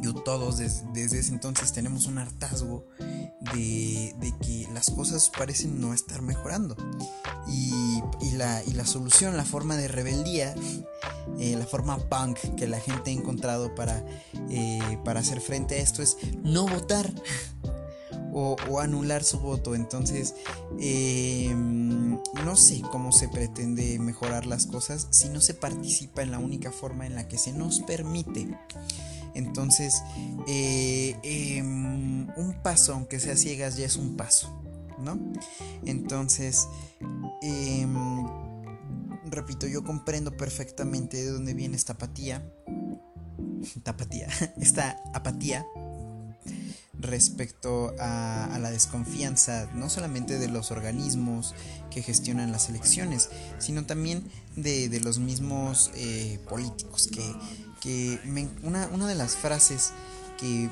Yo 0.00 0.14
todos 0.14 0.58
desde 0.58 1.18
ese 1.18 1.32
entonces 1.32 1.72
tenemos 1.72 2.06
un 2.06 2.18
hartazgo 2.18 2.86
de, 3.52 4.34
que 4.42 4.68
las 4.72 4.90
cosas 4.90 5.01
parecen 5.36 5.80
no 5.80 5.94
estar 5.94 6.22
mejorando. 6.22 6.76
Y, 7.48 8.02
la, 8.36 8.86
solución, 8.86 9.36
la 9.36 9.44
forma 9.44 9.76
de 9.76 9.88
rebeldía, 9.88 10.54
eh, 11.38 11.54
la 11.56 11.66
forma 11.66 11.98
punk 11.98 12.38
que 12.56 12.66
la 12.66 12.80
gente 12.80 13.10
ha 13.10 13.14
encontrado 13.14 13.74
para, 13.74 14.04
eh, 14.50 14.98
para 15.04 15.20
hacer 15.20 15.40
frente 15.40 15.76
a 15.76 15.78
esto 15.78 16.02
es 16.02 16.16
no 16.42 16.66
votar. 16.66 17.12
O, 18.34 18.56
anular 18.80 19.24
su 19.24 19.40
voto. 19.40 19.74
Entonces, 19.74 20.34
em, 20.80 22.18
no 22.46 22.56
sé 22.56 22.80
cómo 22.80 23.12
se 23.12 23.28
pretende 23.28 23.98
mejorar 23.98 24.46
las 24.46 24.66
cosas 24.66 25.08
si 25.10 25.28
no 25.28 25.42
se 25.42 25.52
participa 25.52 26.22
en 26.22 26.30
la 26.30 26.38
única 26.38 26.72
forma 26.72 27.04
en 27.04 27.14
la 27.14 27.28
que 27.28 27.36
se 27.36 27.52
nos 27.52 27.80
permite 27.80 28.48
entonces, 29.34 30.02
eh, 30.46 31.16
em, 31.22 32.28
un 32.36 32.54
paso, 32.62 32.92
aunque 32.92 33.20
sea 33.20 33.36
ciegas, 33.36 33.76
ya 33.76 33.86
es 33.86 33.96
un 33.96 34.16
paso, 34.16 34.52
¿no? 35.02 35.18
Entonces, 35.84 36.68
em, 37.42 37.94
repito, 39.26 39.66
yo 39.66 39.84
comprendo 39.84 40.36
perfectamente 40.36 41.18
de 41.18 41.30
dónde 41.30 41.54
viene 41.54 41.76
esta 41.76 41.94
apatía, 41.94 42.42
esta 44.60 45.00
apatía 45.14 45.66
respecto 46.98 47.94
a, 47.98 48.58
la 48.60 48.70
desconfianza 48.70 49.68
no 49.74 49.90
solamente 49.90 50.38
de 50.38 50.48
los 50.48 50.70
organismos 50.70 51.54
que 51.90 52.02
gestionan 52.02 52.52
las 52.52 52.68
elecciones, 52.68 53.28
sino 53.58 53.84
también 53.84 54.30
de, 54.56 55.00
los 55.00 55.18
mismos 55.18 55.90
eh, 55.94 56.38
políticos 56.48 57.08
que 57.12 57.34
que 57.82 58.20
una, 58.62 58.86
de 59.08 59.14
las 59.16 59.36
frases 59.36 59.92
que 60.42 60.68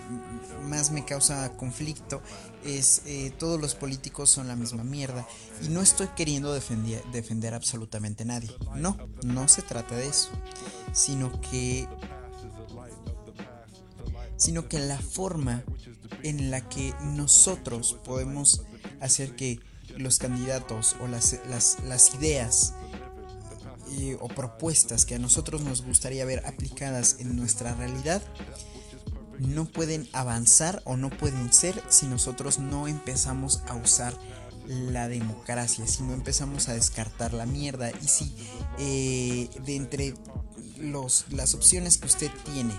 más 0.64 0.90
me 0.90 1.04
causa 1.04 1.56
conflicto 1.56 2.20
es 2.64 3.02
eh, 3.06 3.32
todos 3.38 3.60
los 3.60 3.76
políticos 3.76 4.28
son 4.28 4.48
la 4.48 4.56
misma 4.56 4.82
mierda 4.82 5.26
y 5.62 5.68
no 5.68 5.80
estoy 5.80 6.08
queriendo 6.08 6.52
defender, 6.52 7.02
defender 7.12 7.54
absolutamente 7.54 8.24
a 8.24 8.26
nadie. 8.26 8.50
No 8.74 8.96
no 9.22 9.46
se 9.46 9.62
trata 9.62 9.94
de 9.94 10.08
eso 10.08 10.30
sino 10.92 11.40
que 11.40 11.86
sino 14.36 14.68
que 14.68 14.80
la 14.80 14.98
forma 14.98 15.62
en 16.24 16.50
la 16.50 16.68
que 16.68 16.92
nosotros 17.02 17.96
podemos 18.04 18.62
hacer 19.00 19.36
que 19.36 19.60
los 19.96 20.18
candidatos 20.18 20.96
o 21.00 21.06
las, 21.06 21.38
las, 21.48 21.78
las 21.84 22.14
ideas 22.14 22.74
o 24.20 24.28
propuestas 24.28 25.04
que 25.04 25.16
a 25.16 25.18
nosotros 25.18 25.62
nos 25.62 25.82
gustaría 25.82 26.24
ver 26.24 26.46
aplicadas 26.46 27.16
en 27.18 27.36
nuestra 27.36 27.74
realidad 27.74 28.22
no 29.40 29.64
pueden 29.64 30.08
avanzar 30.12 30.82
o 30.84 30.96
no 30.96 31.10
pueden 31.10 31.52
ser 31.52 31.82
si 31.88 32.06
nosotros 32.06 32.58
no 32.58 32.86
empezamos 32.86 33.62
a 33.68 33.74
usar 33.74 34.14
la 34.66 35.08
democracia, 35.08 35.86
si 35.86 36.02
no 36.02 36.12
empezamos 36.12 36.68
a 36.68 36.74
descartar 36.74 37.32
la 37.32 37.46
mierda 37.46 37.90
y 37.90 38.06
si 38.06 38.34
eh, 38.78 39.48
de 39.64 39.76
entre 39.76 40.14
los, 40.78 41.26
las 41.30 41.54
opciones 41.54 41.98
que 41.98 42.06
usted 42.06 42.30
tiene 42.52 42.74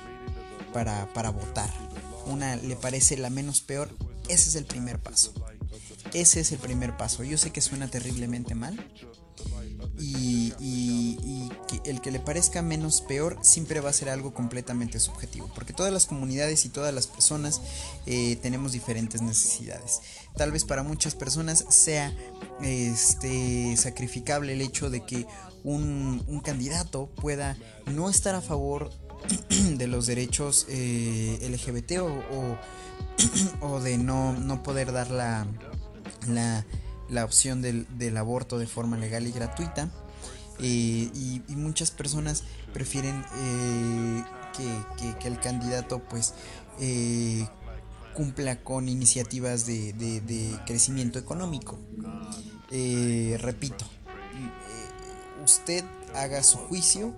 para, 0.72 1.12
para 1.14 1.32
votar, 1.32 1.70
una 2.28 2.56
le 2.56 2.76
parece 2.76 3.18
la 3.18 3.30
menos 3.30 3.62
peor, 3.62 3.90
ese 4.30 4.50
es 4.50 4.56
el 4.56 4.66
primer 4.66 5.00
paso. 5.00 5.34
Ese 6.14 6.42
es 6.42 6.52
el 6.52 6.60
primer 6.60 6.98
paso. 6.98 7.24
Yo 7.24 7.38
sé 7.38 7.52
que 7.52 7.62
suena 7.62 7.88
terriblemente 7.88 8.54
mal, 8.54 8.78
y, 10.00 10.54
el 11.86 12.02
que 12.02 12.12
le 12.12 12.20
parezca 12.20 12.62
menos 12.62 13.02
peor 13.02 13.40
siempre 13.42 13.80
va 13.80 13.90
a 13.90 13.94
ser 13.94 14.10
algo 14.10 14.34
completamente 14.34 15.00
subjetivo, 15.00 15.50
porque 15.56 15.74
todas 15.74 15.92
las 15.92 16.06
comunidades 16.06 16.66
y 16.66 16.70
todas 16.70 16.94
las 16.94 17.08
personas 17.08 17.62
eh, 18.06 18.36
tenemos 18.42 18.72
diferentes 18.72 19.22
necesidades. 19.22 20.02
Tal 20.36 20.52
vez 20.52 20.64
para 20.64 20.84
muchas 20.84 21.16
personas 21.16 21.66
sea 21.70 22.14
este, 22.62 23.76
sacrificable 23.78 24.54
el 24.54 24.62
hecho 24.62 24.90
de 24.90 25.04
que 25.06 25.26
un, 25.64 26.42
candidato 26.44 27.08
pueda 27.08 27.58
no 27.86 28.10
estar 28.10 28.36
a 28.36 28.42
favor 28.42 28.92
de 29.50 29.88
los 29.88 30.08
derechos 30.08 30.66
eh, 30.70 31.40
LGBT 31.50 32.02
o, 32.02 32.58
o, 33.62 33.80
de 33.80 33.98
no, 33.98 34.34
no 34.34 34.64
poder 34.64 34.92
dar 34.92 35.12
la, 35.12 35.46
la 36.28 36.66
la 37.12 37.26
opción 37.26 37.62
del, 37.62 38.18
aborto 38.18 38.58
de 38.58 38.66
forma 38.66 38.98
legal 38.98 39.28
y 39.28 39.32
gratuita. 39.32 39.90
Eh, 40.60 41.10
y, 41.14 41.42
muchas 41.56 41.92
personas 41.92 42.44
prefieren 42.74 43.24
eh, 43.36 44.24
que, 45.20 45.28
el 45.28 45.40
candidato 45.40 46.00
pues 46.00 46.34
eh, 46.80 47.48
cumpla 48.14 48.64
con 48.64 48.88
iniciativas 48.88 49.66
de, 49.66 50.58
crecimiento 50.66 51.20
económico. 51.20 51.78
repito, 52.70 53.86
usted 55.44 55.84
haga 56.16 56.44
su 56.44 56.58
juicio 56.58 57.14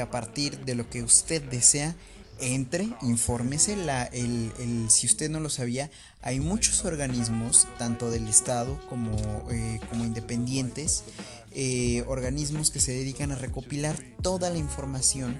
a 0.00 0.10
partir 0.10 0.64
de 0.64 0.74
lo 0.74 0.88
que 0.88 1.02
usted 1.02 1.42
desea 1.42 1.96
entre, 2.42 2.88
infórmese, 3.02 3.76
la, 3.76 4.04
el, 4.04 4.86
si 4.88 5.06
usted 5.06 5.30
no 5.30 5.40
lo 5.40 5.48
sabía, 5.48 5.90
hay 6.20 6.40
muchos 6.40 6.84
organismos, 6.84 7.68
tanto 7.78 8.10
del 8.10 8.28
Estado 8.28 8.78
como, 8.88 9.16
eh, 9.50 9.80
como 9.88 10.04
independientes, 10.04 11.04
eh, 11.52 12.04
organismos 12.08 12.70
que 12.70 12.80
se 12.80 12.92
dedican 12.92 13.30
a 13.30 13.36
recopilar 13.36 13.96
toda 14.22 14.50
la 14.50 14.58
información 14.58 15.38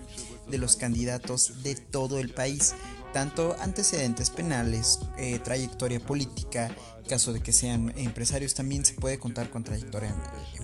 de 0.49 0.59
los 0.59 0.77
candidatos 0.77 1.63
de 1.63 1.75
todo 1.75 2.19
el 2.19 2.31
país, 2.31 2.75
tanto 3.13 3.57
antecedentes 3.61 4.31
penales, 4.31 5.01
eh, 5.19 5.39
trayectoria 5.41 6.01
política, 6.01 6.75
caso 7.09 7.33
de 7.33 7.41
que 7.41 7.53
sean 7.53 7.93
empresarios 7.97 8.55
también 8.55 8.85
se 8.85 8.95
puede 8.95 9.19
contar 9.19 9.51
con 9.51 9.65
trayectoria 9.65 10.15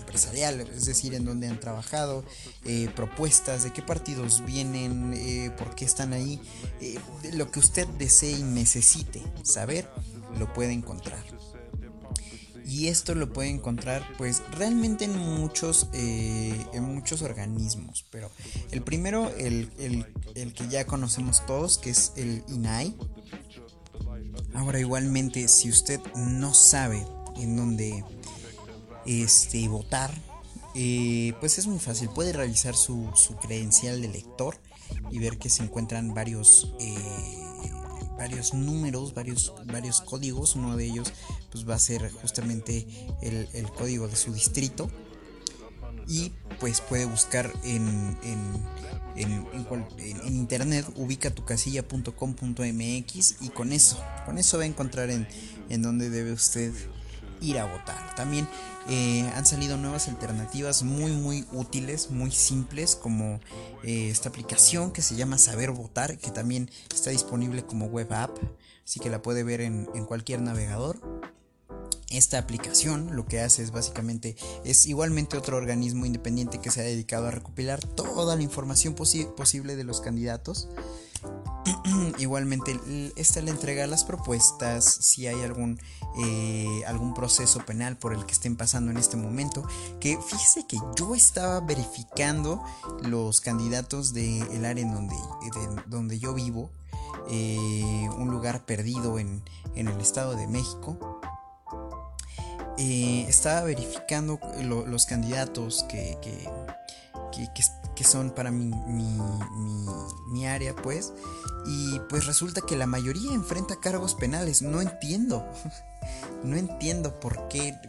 empresarial, 0.08 0.60
es 0.60 0.86
decir, 0.86 1.14
en 1.14 1.24
dónde 1.24 1.48
han 1.48 1.60
trabajado, 1.60 2.24
eh, 2.64 2.88
propuestas, 2.96 3.62
de 3.62 3.72
qué 3.72 3.82
partidos 3.82 4.42
vienen, 4.44 5.12
eh, 5.14 5.50
por 5.56 5.74
qué 5.74 5.84
están 5.84 6.14
ahí, 6.14 6.40
eh, 6.80 6.98
lo 7.34 7.50
que 7.50 7.58
usted 7.58 7.86
desee 7.98 8.38
y 8.38 8.42
necesite 8.42 9.22
saber, 9.42 9.88
lo 10.38 10.52
puede 10.52 10.72
encontrar. 10.72 11.22
y 12.64 12.88
esto 12.88 13.14
lo 13.14 13.32
puede 13.32 13.48
encontrar 13.48 14.06
pues 14.18 14.42
realmente 14.50 15.06
en 15.06 15.16
muchos 15.16 15.88
en 15.94 16.84
muchos 16.84 17.22
organismos. 17.22 18.04
Pero 18.10 18.30
el 18.70 18.82
primero 18.82 19.32
el, 19.38 19.70
el, 20.34 20.52
que 20.52 20.68
ya 20.68 20.84
conocemos 20.84 21.46
todos 21.46 21.78
que 21.78 21.88
es 21.88 22.12
el 22.16 22.44
INAI 22.46 22.94
ahora 24.52 24.80
igualmente 24.80 25.48
si 25.48 25.70
usted 25.70 25.98
no 26.14 26.52
sabe 26.52 27.06
en 27.38 27.56
dónde 27.56 28.04
este 29.08 29.66
votar 29.68 30.12
eh, 30.74 31.32
pues 31.40 31.58
es 31.58 31.66
muy 31.66 31.78
fácil 31.78 32.08
puede 32.10 32.32
realizar 32.32 32.76
su, 32.76 33.10
su, 33.14 33.36
credencial 33.36 34.00
de 34.00 34.08
lector 34.08 34.56
y 35.10 35.18
ver 35.18 35.38
que 35.38 35.50
se 35.50 35.62
encuentran 35.62 36.14
varios 36.14 36.72
eh, 36.78 37.48
varios 38.18 38.52
números, 38.52 39.14
varios, 39.14 39.54
varios 39.64 40.00
códigos. 40.00 40.56
Uno 40.56 40.76
de 40.76 40.84
ellos 40.84 41.12
pues, 41.50 41.66
va 41.68 41.76
a 41.76 41.78
ser 41.78 42.10
justamente 42.10 42.86
el, 43.22 43.70
código 43.70 44.08
de 44.08 44.16
su 44.16 44.34
distrito. 44.34 44.90
Y 46.06 46.32
pues 46.58 46.80
puede 46.80 47.04
buscar 47.04 47.52
en, 47.64 48.18
en, 48.22 48.66
internet, 50.26 50.86
ubica 50.96 51.32
y 53.40 53.48
con 53.50 53.72
eso, 53.72 54.02
con 54.24 54.38
eso 54.38 54.56
va 54.56 54.62
a 54.62 54.66
encontrar 54.66 55.10
en, 55.10 55.28
en 55.68 55.82
dónde 55.82 56.08
debe 56.08 56.32
usted 56.32 56.72
ir 57.40 57.58
a 57.58 57.64
votar. 57.64 58.14
También 58.14 58.48
eh, 58.88 59.30
han 59.34 59.46
salido 59.46 59.76
nuevas 59.76 60.08
alternativas 60.08 60.82
muy 60.82 61.12
muy 61.12 61.46
útiles, 61.52 62.10
muy 62.10 62.30
simples, 62.30 62.96
como 62.96 63.40
eh, 63.82 64.08
esta 64.10 64.28
aplicación 64.28 64.92
que 64.92 65.02
se 65.02 65.16
llama 65.16 65.38
Saber 65.38 65.70
Votar, 65.70 66.18
que 66.18 66.30
también 66.30 66.70
está 66.92 67.10
disponible 67.10 67.64
como 67.64 67.86
web 67.86 68.12
app, 68.12 68.36
así 68.84 69.00
que 69.00 69.10
la 69.10 69.22
puede 69.22 69.42
ver 69.42 69.60
en, 69.60 69.86
cualquier 70.06 70.40
navegador. 70.40 71.00
Esta 72.10 72.38
aplicación 72.38 73.14
lo 73.14 73.26
que 73.26 73.40
hace 73.40 73.62
es 73.62 73.70
básicamente 73.70 74.34
es 74.64 74.86
igualmente 74.86 75.36
otro 75.36 75.58
organismo 75.58 76.06
independiente 76.06 76.58
que 76.58 76.70
se 76.70 76.80
ha 76.80 76.84
dedicado 76.84 77.26
a 77.26 77.30
recopilar 77.30 77.84
toda 77.84 78.34
la 78.34 78.42
información 78.42 78.94
posible 78.94 79.76
de 79.76 79.84
los 79.84 80.00
candidatos 80.00 80.68
Igualmente, 82.18 82.78
esta 83.16 83.40
le 83.40 83.50
entrega 83.50 83.86
las 83.86 84.04
propuestas, 84.04 84.84
si 84.84 85.26
hay 85.26 85.42
algún, 85.42 85.80
eh, 86.18 86.82
algún 86.86 87.14
proceso 87.14 87.64
penal 87.64 87.96
por 87.96 88.12
el 88.12 88.24
que 88.26 88.32
estén 88.32 88.56
pasando 88.56 88.90
en 88.90 88.96
este 88.96 89.16
momento. 89.16 89.66
Que 90.00 90.18
fíjese 90.20 90.66
que 90.66 90.78
yo 90.96 91.14
estaba 91.14 91.60
verificando 91.60 92.62
los 93.02 93.40
candidatos 93.40 94.12
del 94.12 94.64
área 94.64 94.84
en 94.84 94.94
donde, 94.94 95.16
donde 95.86 96.18
yo 96.18 96.34
vivo, 96.34 96.70
eh, 97.30 98.08
un 98.16 98.30
lugar 98.30 98.64
perdido 98.64 99.18
en, 99.18 99.42
el 99.74 100.00
Estado 100.00 100.34
de 100.34 100.46
México. 100.46 101.20
Eh, 102.78 103.26
estaba 103.28 103.62
verificando 103.62 104.38
los 104.60 105.06
candidatos 105.06 105.84
que, 105.88 106.16
que, 106.22 107.48
que 107.54 107.62
son 108.04 108.30
para 108.30 108.50
mi, 108.50 108.70
mi, 110.28 110.46
área, 110.46 110.74
pues. 110.74 111.12
Y 111.66 112.00
pues 112.08 112.26
resulta 112.26 112.60
que 112.60 112.76
la 112.76 112.86
mayoría 112.86 113.32
enfrenta 113.32 113.80
cargos 113.80 114.14
penales. 114.14 114.62
No 114.62 114.80
entiendo. 114.80 115.44
No 116.42 116.56
entiendo 116.56 117.18
por 117.20 117.48
qué. 117.48 117.74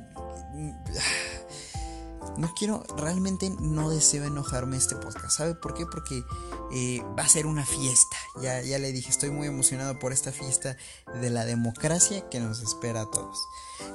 No 2.38 2.54
quiero, 2.58 2.84
realmente 2.96 3.50
no 3.60 3.90
deseo 3.90 4.24
enojarme 4.24 4.78
este 4.78 4.96
podcast. 4.96 5.38
¿Sabe 5.38 5.56
por 5.56 5.74
qué? 5.74 5.86
Porque 5.86 6.24
eh, 6.72 7.02
va 7.18 7.24
a 7.24 7.28
ser 7.28 7.46
una 7.46 7.66
fiesta. 7.66 8.16
Ya, 8.42 8.62
ya 8.62 8.80
le 8.80 8.94
dije, 8.94 9.10
estoy 9.10 9.30
muy 9.30 9.48
emocionado 9.48 10.00
por 10.00 10.14
esta 10.14 10.32
fiesta 10.32 10.78
de 11.22 11.30
la 11.30 11.44
democracia 11.44 12.30
que 12.30 12.40
nos 12.40 12.62
espera 12.62 13.02
a 13.02 13.12
todos. 13.12 13.40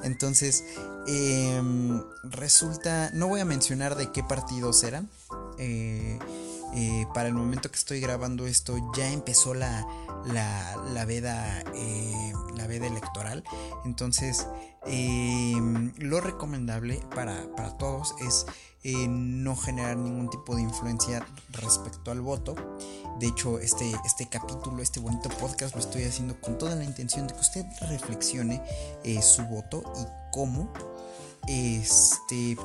Entonces, 0.02 0.64
em, 1.06 2.02
resulta, 2.25 3.11
no 3.14 3.28
voy 3.28 3.40
a 3.40 3.44
mencionar 3.44 3.94
de 3.97 4.12
qué 4.12 4.23
partidos 4.23 4.83
eran. 4.83 5.09
Eh, 5.59 6.19
eh, 6.75 7.07
para 7.15 7.29
el 7.29 7.35
momento 7.35 7.71
que 7.71 7.77
estoy 7.77 8.01
grabando 8.01 8.47
esto 8.47 8.77
ya 8.97 9.09
empezó 9.13 9.55
la, 9.55 9.87
la, 10.27 11.05
veda, 11.05 11.63
eh, 11.75 12.33
la 12.57 12.67
veda 12.67 12.87
electoral. 12.87 13.45
Entonces, 13.85 14.47
em, 14.87 15.93
lo 15.99 16.21
recomendable 16.21 17.01
para, 17.14 17.49
para 17.55 17.77
todos 17.79 18.14
es 18.27 18.47
no 19.09 19.57
generar 19.57 19.97
ningún 19.97 20.29
tipo 20.29 20.55
de 20.55 20.62
influencia 20.62 21.27
respecto 21.53 22.11
al 22.11 22.21
voto. 22.21 22.55
De 23.19 23.29
hecho, 23.29 23.59
este, 23.59 23.90
este 24.05 24.29
capítulo, 24.29 24.83
este 24.83 25.01
bonito 25.01 25.31
podcast 25.31 25.75
lo 25.75 25.81
estoy 25.81 26.05
haciendo 26.05 26.38
con 26.40 26.59
toda 26.59 26.75
la 26.75 26.85
intención 26.85 27.27
de 27.27 27.33
que 27.33 27.40
usted 27.40 27.64
reflexione 27.88 28.61
su 29.23 29.43
voto 29.45 29.83
y 29.97 30.07
cómo 30.33 30.71
este, 31.48 32.57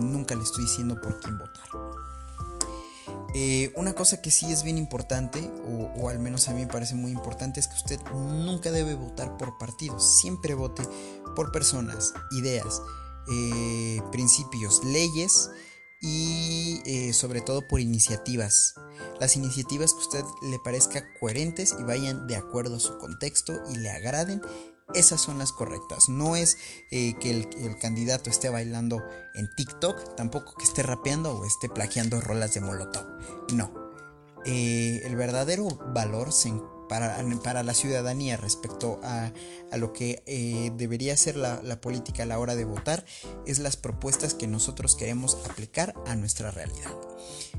nunca 0.00 0.34
le 0.34 0.42
estoy 0.42 0.64
diciendo 0.64 1.00
por 1.00 1.20
quién 1.20 1.38
votar. 1.38 1.68
Eh, 3.36 3.72
una 3.74 3.94
cosa 3.94 4.22
que 4.22 4.30
sí 4.30 4.52
es 4.52 4.62
bien 4.62 4.78
importante, 4.78 5.50
o, 5.96 6.08
al 6.08 6.20
menos 6.20 6.48
a 6.48 6.52
mí 6.52 6.60
me 6.60 6.68
parece 6.68 6.94
muy 6.94 7.10
importante, 7.10 7.58
es 7.58 7.66
que 7.66 7.74
usted 7.74 8.00
nunca 8.12 8.70
debe 8.70 8.94
votar 8.94 9.36
por 9.36 9.58
partidos, 9.58 10.20
siempre 10.20 10.54
vote 10.54 10.84
por 11.34 11.50
personas, 11.50 12.14
ideas, 12.30 12.80
eh, 13.28 14.00
principios, 14.12 14.84
leyes 14.84 15.50
y 16.00 16.80
eh, 16.86 17.12
sobre 17.12 17.40
todo 17.40 17.66
por 17.66 17.80
iniciativas. 17.80 18.74
Las 19.18 19.34
iniciativas 19.34 19.94
que 19.94 19.98
a 19.98 20.02
usted 20.02 20.24
le 20.48 20.60
parezca 20.60 21.04
coherentes 21.18 21.74
y 21.76 21.82
vayan 21.82 22.28
de 22.28 22.36
acuerdo 22.36 22.76
a 22.76 22.80
su 22.80 22.96
contexto 22.98 23.52
y 23.72 23.78
le 23.78 23.90
agraden 23.90 24.42
esas 24.94 25.20
son 25.20 25.38
las 25.38 25.52
correctas. 25.52 26.08
No 26.08 26.36
es 26.36 26.58
eh, 26.90 27.14
que 27.20 27.30
el, 27.30 27.78
candidato 27.78 28.30
esté 28.30 28.48
bailando 28.48 29.02
en 29.34 29.48
TikTok, 29.56 30.16
tampoco 30.16 30.54
que 30.56 30.64
esté 30.64 30.82
rapeando 30.82 31.36
o 31.36 31.44
esté 31.44 31.68
plagiando 31.68 32.20
rolas 32.20 32.54
de 32.54 32.60
Molotov. 32.60 33.06
No. 33.52 33.72
Eh, 34.46 35.00
el 35.04 35.16
verdadero 35.16 35.68
valor 35.94 36.28
para, 36.88 37.24
para, 37.42 37.62
la 37.62 37.72
ciudadanía 37.74 38.36
respecto 38.36 39.00
a, 39.02 39.32
lo 39.76 39.92
que 39.92 40.22
eh, 40.26 40.70
debería 40.76 41.16
ser 41.16 41.36
la, 41.36 41.62
la, 41.62 41.80
política 41.80 42.24
a 42.24 42.26
la 42.26 42.38
hora 42.38 42.54
de 42.54 42.64
votar 42.64 43.04
es 43.46 43.58
las 43.58 43.76
propuestas 43.76 44.34
que 44.34 44.46
nosotros 44.46 44.96
queremos 44.96 45.38
aplicar 45.48 45.94
a 46.06 46.14
nuestra 46.14 46.50
realidad. 46.50 46.94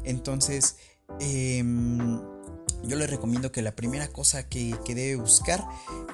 Entonces, 0.03 0.77
em, 1.19 2.21
yo 2.83 2.95
le 2.95 3.07
recomiendo 3.07 3.51
que 3.51 3.61
la 3.61 3.75
primera 3.75 4.07
cosa 4.07 4.47
que, 4.47 4.77
debe 4.87 5.15
buscar 5.15 5.65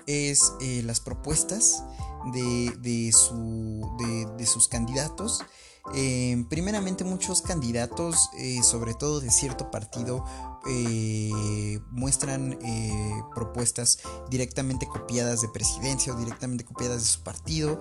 es 0.07 0.53
eh, 0.61 0.81
las 0.83 0.99
propuestas 0.99 1.83
de, 2.33 3.11
sus 3.13 4.67
candidatos. 4.69 5.43
Eh, 5.95 6.45
primeramente 6.49 7.03
muchos 7.03 7.41
candidatos, 7.41 8.29
eh, 8.37 8.61
sobre 8.63 8.93
todo 8.93 9.19
de 9.19 9.31
cierto 9.31 9.71
partido, 9.71 10.23
muestran 11.89 12.59
propuestas 13.33 13.97
directamente 14.29 14.87
copiadas 14.87 15.41
de 15.41 15.49
presidencia 15.49 16.13
o 16.13 16.15
directamente 16.15 16.63
copiadas 16.63 17.01
de 17.01 17.07
su 17.07 17.23
partido 17.23 17.79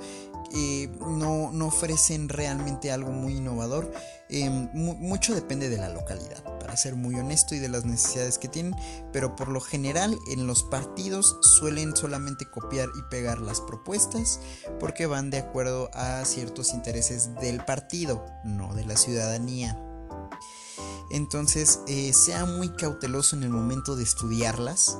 no, 0.52 1.50
no, 1.52 1.66
ofrecen 1.66 2.28
realmente 2.28 2.90
algo 2.90 3.12
muy 3.12 3.36
innovador. 3.36 3.92
Em, 4.28 4.68
mucho 4.72 5.34
depende 5.34 5.68
de 5.68 5.78
la 5.78 5.88
localidad, 5.88 6.42
para 6.58 6.76
ser 6.76 6.96
muy 6.96 7.16
honesto, 7.16 7.54
y 7.54 7.58
de 7.58 7.68
las 7.68 7.84
necesidades 7.84 8.38
que 8.38 8.48
tienen, 8.48 8.74
pero 9.12 9.36
por 9.36 9.48
lo 9.48 9.60
general 9.60 10.18
en 10.30 10.46
los 10.46 10.62
partidos 10.62 11.36
suelen 11.42 11.96
solamente 11.96 12.46
copiar 12.50 12.88
y 12.98 13.02
pegar 13.10 13.40
las 13.40 13.60
propuestas 13.60 14.40
porque 14.78 15.06
van 15.06 15.30
de 15.30 15.38
acuerdo 15.38 15.90
a 15.94 16.24
ciertos 16.24 16.72
intereses 16.74 17.34
del 17.36 17.64
partido, 17.64 18.24
no 18.44 18.74
de 18.74 18.84
la 18.84 18.96
ciudadanía. 18.96 19.78
Entonces, 21.10 21.80
eh, 21.88 22.12
sea 22.12 22.44
muy 22.44 22.68
cauteloso 22.70 23.36
en 23.36 23.42
el 23.42 23.50
momento 23.50 23.96
de 23.96 24.04
estudiarlas. 24.04 24.96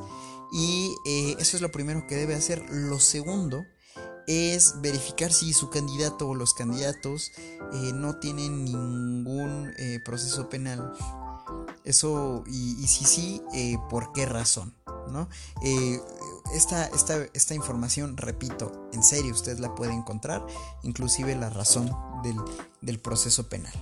Y 0.52 0.92
eh, 1.06 1.36
eso 1.38 1.56
es 1.56 1.62
lo 1.62 1.70
primero 1.70 2.06
que 2.08 2.16
debe 2.16 2.34
hacer. 2.34 2.64
Lo 2.68 2.98
segundo 2.98 3.64
es 4.26 4.80
verificar 4.80 5.32
si 5.32 5.52
su 5.52 5.70
candidato 5.70 6.28
o 6.28 6.34
los 6.34 6.54
candidatos 6.54 7.32
eh, 7.72 7.92
no 7.94 8.16
tienen 8.16 8.64
ningún 8.64 9.72
eh, 9.78 10.00
proceso 10.04 10.48
penal. 10.48 10.92
Eso, 11.84 12.44
y, 12.46 12.86
si 12.86 13.04
sí, 13.04 13.42
eh, 13.54 13.76
¿por 13.88 14.12
qué 14.12 14.26
razón? 14.26 14.74
¿no? 15.10 15.28
Esta, 16.54 16.86
esta, 16.86 17.54
información, 17.54 18.16
repito, 18.16 18.88
en 18.92 19.02
serio, 19.02 19.32
usted 19.32 19.58
la 19.58 19.74
puede 19.74 19.92
encontrar, 19.92 20.46
inclusive 20.82 21.34
la 21.34 21.50
razón 21.50 21.90
del, 22.22 22.36
del 22.80 23.00
proceso 23.00 23.48
penal. 23.48 23.72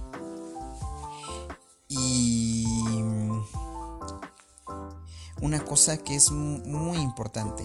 Y 1.89 2.67
una 5.41 5.65
cosa 5.65 5.99
que 5.99 6.15
es 6.15 6.31
muy 6.31 6.99
importante, 6.99 7.65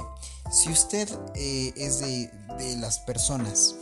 si 0.54 0.70
usted 0.72 1.10
eh, 1.34 1.74
es 1.76 2.00
de, 2.00 2.30
las 2.78 3.00
personas 3.00 3.76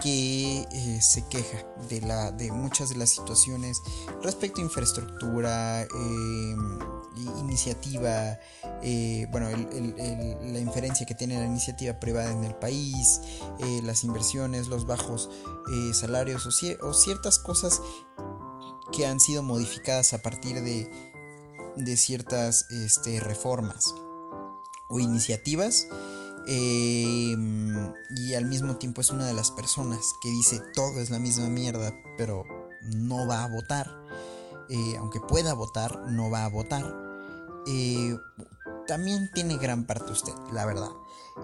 que 0.00 0.66
eh, 0.72 0.98
se 1.02 1.26
queja 1.28 1.66
de, 1.90 2.00
la, 2.00 2.32
de 2.32 2.50
muchas 2.50 2.88
de 2.88 2.96
las 2.96 3.10
situaciones 3.10 3.82
respecto 4.22 4.60
a 4.60 4.64
infraestructura, 4.64 5.82
em, 5.82 6.78
iniciativa, 7.40 8.38
eh, 8.82 9.26
bueno, 9.30 9.50
la 9.50 10.58
inferencia 10.58 11.04
que 11.04 11.14
tiene 11.14 11.38
la 11.38 11.44
iniciativa 11.44 12.00
privada 12.00 12.30
en 12.32 12.44
el 12.44 12.54
país, 12.54 13.20
las 13.82 14.04
inversiones, 14.04 14.68
los 14.68 14.86
bajos 14.86 15.30
salarios 15.92 16.46
o, 16.46 16.94
ciertas 16.94 17.38
cosas 17.38 17.80
que 18.92 19.06
han 19.06 19.20
sido 19.20 19.42
modificadas 19.42 20.14
a 20.14 20.22
partir 20.22 20.62
de, 20.62 20.90
de 21.76 21.96
ciertas 21.96 22.66
este, 22.70 23.20
reformas 23.20 23.94
o 24.88 25.00
iniciativas. 25.00 25.88
y 26.46 28.34
al 28.34 28.44
mismo 28.46 28.76
tiempo 28.76 29.00
es 29.00 29.10
una 29.10 29.26
de 29.26 29.34
las 29.34 29.50
personas 29.50 30.12
que 30.22 30.30
dice 30.30 30.60
todo 30.74 31.00
es 31.00 31.10
la 31.10 31.18
misma 31.18 31.48
mierda, 31.48 31.92
pero 32.16 32.44
no 32.82 33.26
va 33.26 33.44
a 33.44 33.48
votar. 33.48 33.90
Eh, 34.68 34.96
aunque 34.98 35.20
pueda 35.20 35.54
votar, 35.54 36.10
no 36.10 36.30
va 36.30 36.44
a 36.44 36.48
votar. 36.48 36.84
Eh, 37.66 38.16
también 38.86 39.30
tiene 39.32 39.56
gran 39.58 39.84
parte 39.84 40.12
usted, 40.12 40.32
la 40.52 40.64
verdad. 40.66 40.90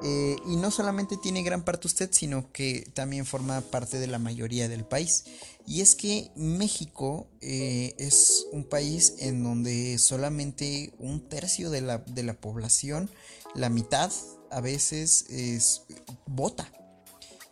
Eh, 0.02 0.36
y 0.46 0.56
no 0.56 0.70
solamente 0.70 1.16
tiene 1.16 1.42
gran 1.42 1.64
parte 1.64 1.86
usted, 1.86 2.10
sino 2.12 2.50
que 2.50 2.90
también 2.94 3.26
forma 3.26 3.60
parte 3.60 3.98
de 3.98 4.06
la 4.06 4.18
mayoría 4.18 4.68
del 4.68 4.84
país. 4.84 5.24
Y 5.66 5.80
es 5.80 5.94
que 5.94 6.30
México 6.34 7.28
es 7.40 8.46
un 8.52 8.64
país 8.64 9.14
en 9.18 9.44
donde 9.44 9.98
solamente 9.98 10.92
un 10.98 11.28
tercio 11.28 11.70
de 11.70 11.82
la, 11.82 11.98
de 11.98 12.22
la 12.22 12.34
población, 12.34 13.10
la 13.54 13.68
mitad 13.68 14.10
a 14.50 14.60
veces, 14.60 15.26
es, 15.28 15.82
vota. 16.26 16.70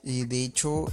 de 0.02 0.44
hecho, 0.44 0.86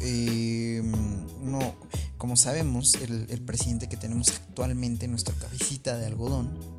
no, 1.41 1.75
como 2.17 2.35
sabemos, 2.35 2.95
el, 2.95 3.41
presidente 3.45 3.87
que 3.87 3.97
tenemos 3.97 4.29
actualmente, 4.29 5.07
nuestra 5.07 5.33
cabecita 5.35 5.97
de 5.97 6.07
algodón, 6.07 6.76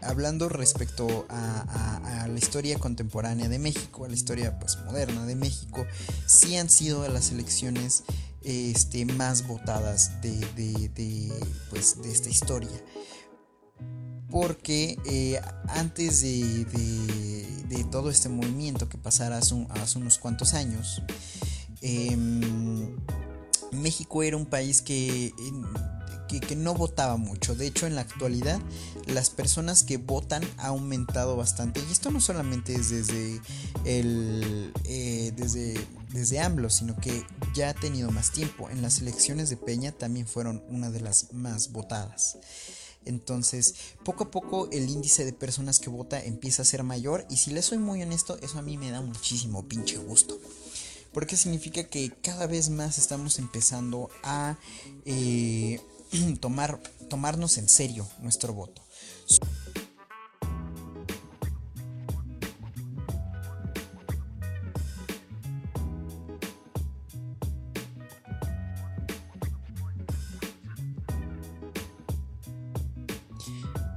hablando 0.00 0.48
respecto 0.48 1.26
a, 1.28 2.28
la 2.28 2.38
historia 2.38 2.78
contemporánea 2.78 3.48
de 3.48 3.58
México, 3.58 4.04
a 4.04 4.08
la 4.08 4.14
historia 4.14 4.58
pues, 4.58 4.78
moderna 4.84 5.26
de 5.26 5.36
México, 5.36 5.84
sí 6.26 6.56
han 6.56 6.70
sido 6.70 7.06
las 7.08 7.30
elecciones 7.30 8.04
este, 8.42 9.04
más 9.04 9.46
votadas 9.46 10.20
de, 10.22 11.30
pues, 11.70 12.00
de 12.02 12.10
esta 12.12 12.28
historia. 12.28 12.70
Porque 14.30 14.98
eh, 15.04 15.40
antes 15.68 16.22
de, 16.22 16.66
todo 17.90 18.08
este 18.08 18.30
movimiento 18.30 18.88
que 18.88 18.96
pasara 18.96 19.36
hace 19.38 19.98
unos 19.98 20.18
cuantos 20.18 20.54
años, 20.54 21.02
Em, 21.82 22.96
México 23.72 24.22
era 24.22 24.36
un 24.36 24.46
país 24.46 24.80
que, 24.80 25.34
que, 26.40 26.56
no 26.56 26.74
votaba 26.74 27.16
mucho. 27.16 27.54
De 27.54 27.66
hecho, 27.66 27.86
en 27.86 27.94
la 27.94 28.02
actualidad, 28.02 28.60
las 29.06 29.30
personas 29.30 29.82
que 29.84 29.96
votan 29.96 30.42
ha 30.58 30.68
aumentado 30.68 31.36
bastante. 31.36 31.80
Y 31.80 31.92
esto 31.92 32.10
no 32.10 32.20
solamente 32.20 32.74
es 32.74 32.90
desde 32.90 33.40
el 33.84 34.72
eh, 34.84 35.32
desde, 35.36 35.74
desde 36.12 36.40
AMLO, 36.40 36.70
sino 36.70 36.96
que 36.96 37.24
ya 37.54 37.70
ha 37.70 37.74
tenido 37.74 38.10
más 38.10 38.32
tiempo. 38.32 38.70
En 38.70 38.82
las 38.82 39.00
elecciones 39.00 39.50
de 39.50 39.56
Peña 39.56 39.92
también 39.92 40.26
fueron 40.26 40.62
una 40.68 40.90
de 40.90 41.00
las 41.00 41.32
más 41.32 41.72
votadas. 41.72 42.38
Entonces, 43.04 43.74
poco 44.04 44.24
a 44.24 44.30
poco 44.30 44.68
el 44.70 44.88
índice 44.88 45.24
de 45.24 45.32
personas 45.32 45.80
que 45.80 45.90
vota 45.90 46.22
empieza 46.22 46.62
a 46.62 46.66
ser 46.66 46.82
mayor. 46.84 47.26
Y 47.30 47.36
si 47.36 47.50
le 47.50 47.62
soy 47.62 47.78
muy 47.78 48.02
honesto, 48.02 48.38
eso 48.40 48.58
a 48.58 48.62
mí 48.62 48.78
me 48.78 48.90
da 48.90 49.00
muchísimo 49.00 49.66
pinche 49.66 49.96
gusto 49.98 50.38
porque 51.12 51.36
significa 51.36 51.84
que 51.84 52.10
cada 52.22 52.46
vez 52.46 52.70
más 52.70 52.98
estamos 52.98 53.38
empezando 53.38 54.10
a 54.22 54.56
eh, 55.04 55.80
tomar, 56.40 56.78
tomarnos 57.08 57.58
en 57.58 57.68
serio 57.68 58.06
nuestro 58.20 58.52
voto. 58.52 58.82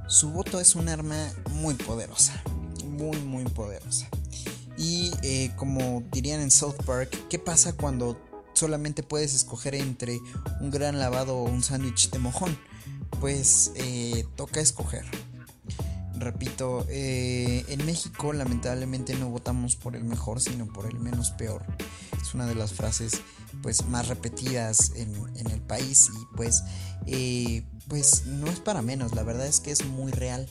Su 0.08 0.30
voto 0.30 0.60
es 0.60 0.74
un 0.74 0.88
arma 0.88 1.30
muy 1.50 1.74
poderosa, 1.74 2.42
muy 2.86 3.18
muy 3.18 3.44
poderosa. 3.44 4.08
Y 4.78 5.10
eh, 5.22 5.52
como 5.56 6.02
dirían 6.10 6.40
en 6.40 6.50
South 6.50 6.76
Park, 6.86 7.10
¿qué 7.28 7.38
pasa 7.38 7.74
cuando 7.74 8.18
solamente 8.56 9.02
puedes 9.02 9.34
escoger 9.34 9.74
entre 9.74 10.20
un 10.60 10.70
gran 10.70 10.98
lavado 10.98 11.36
o 11.36 11.44
un 11.44 11.62
sándwich 11.62 12.10
de 12.10 12.18
mojón? 12.18 12.58
Pues 13.20 13.72
eh, 13.76 14.26
toca 14.36 14.60
escoger. 14.60 15.04
Repito, 16.18 16.86
eh, 16.88 17.64
en 17.68 17.84
México 17.84 18.32
lamentablemente 18.32 19.14
no 19.14 19.28
votamos 19.28 19.76
por 19.76 19.96
el 19.96 20.04
mejor, 20.04 20.40
sino 20.40 20.66
por 20.66 20.86
el 20.86 20.98
menos 20.98 21.30
peor. 21.30 21.64
Es 22.20 22.34
una 22.34 22.46
de 22.46 22.54
las 22.54 22.72
frases 22.72 23.20
pues 23.62 23.86
más 23.86 24.08
repetidas 24.08 24.92
en, 24.96 25.14
en 25.36 25.50
el 25.50 25.60
país 25.60 26.10
y 26.14 26.36
pues, 26.36 26.62
pues 27.88 28.26
no 28.26 28.48
es 28.48 28.60
para 28.60 28.82
menos, 28.82 29.14
la 29.14 29.22
verdad 29.22 29.46
es 29.46 29.60
que 29.60 29.70
es 29.70 29.84
muy 29.86 30.12
real 30.12 30.48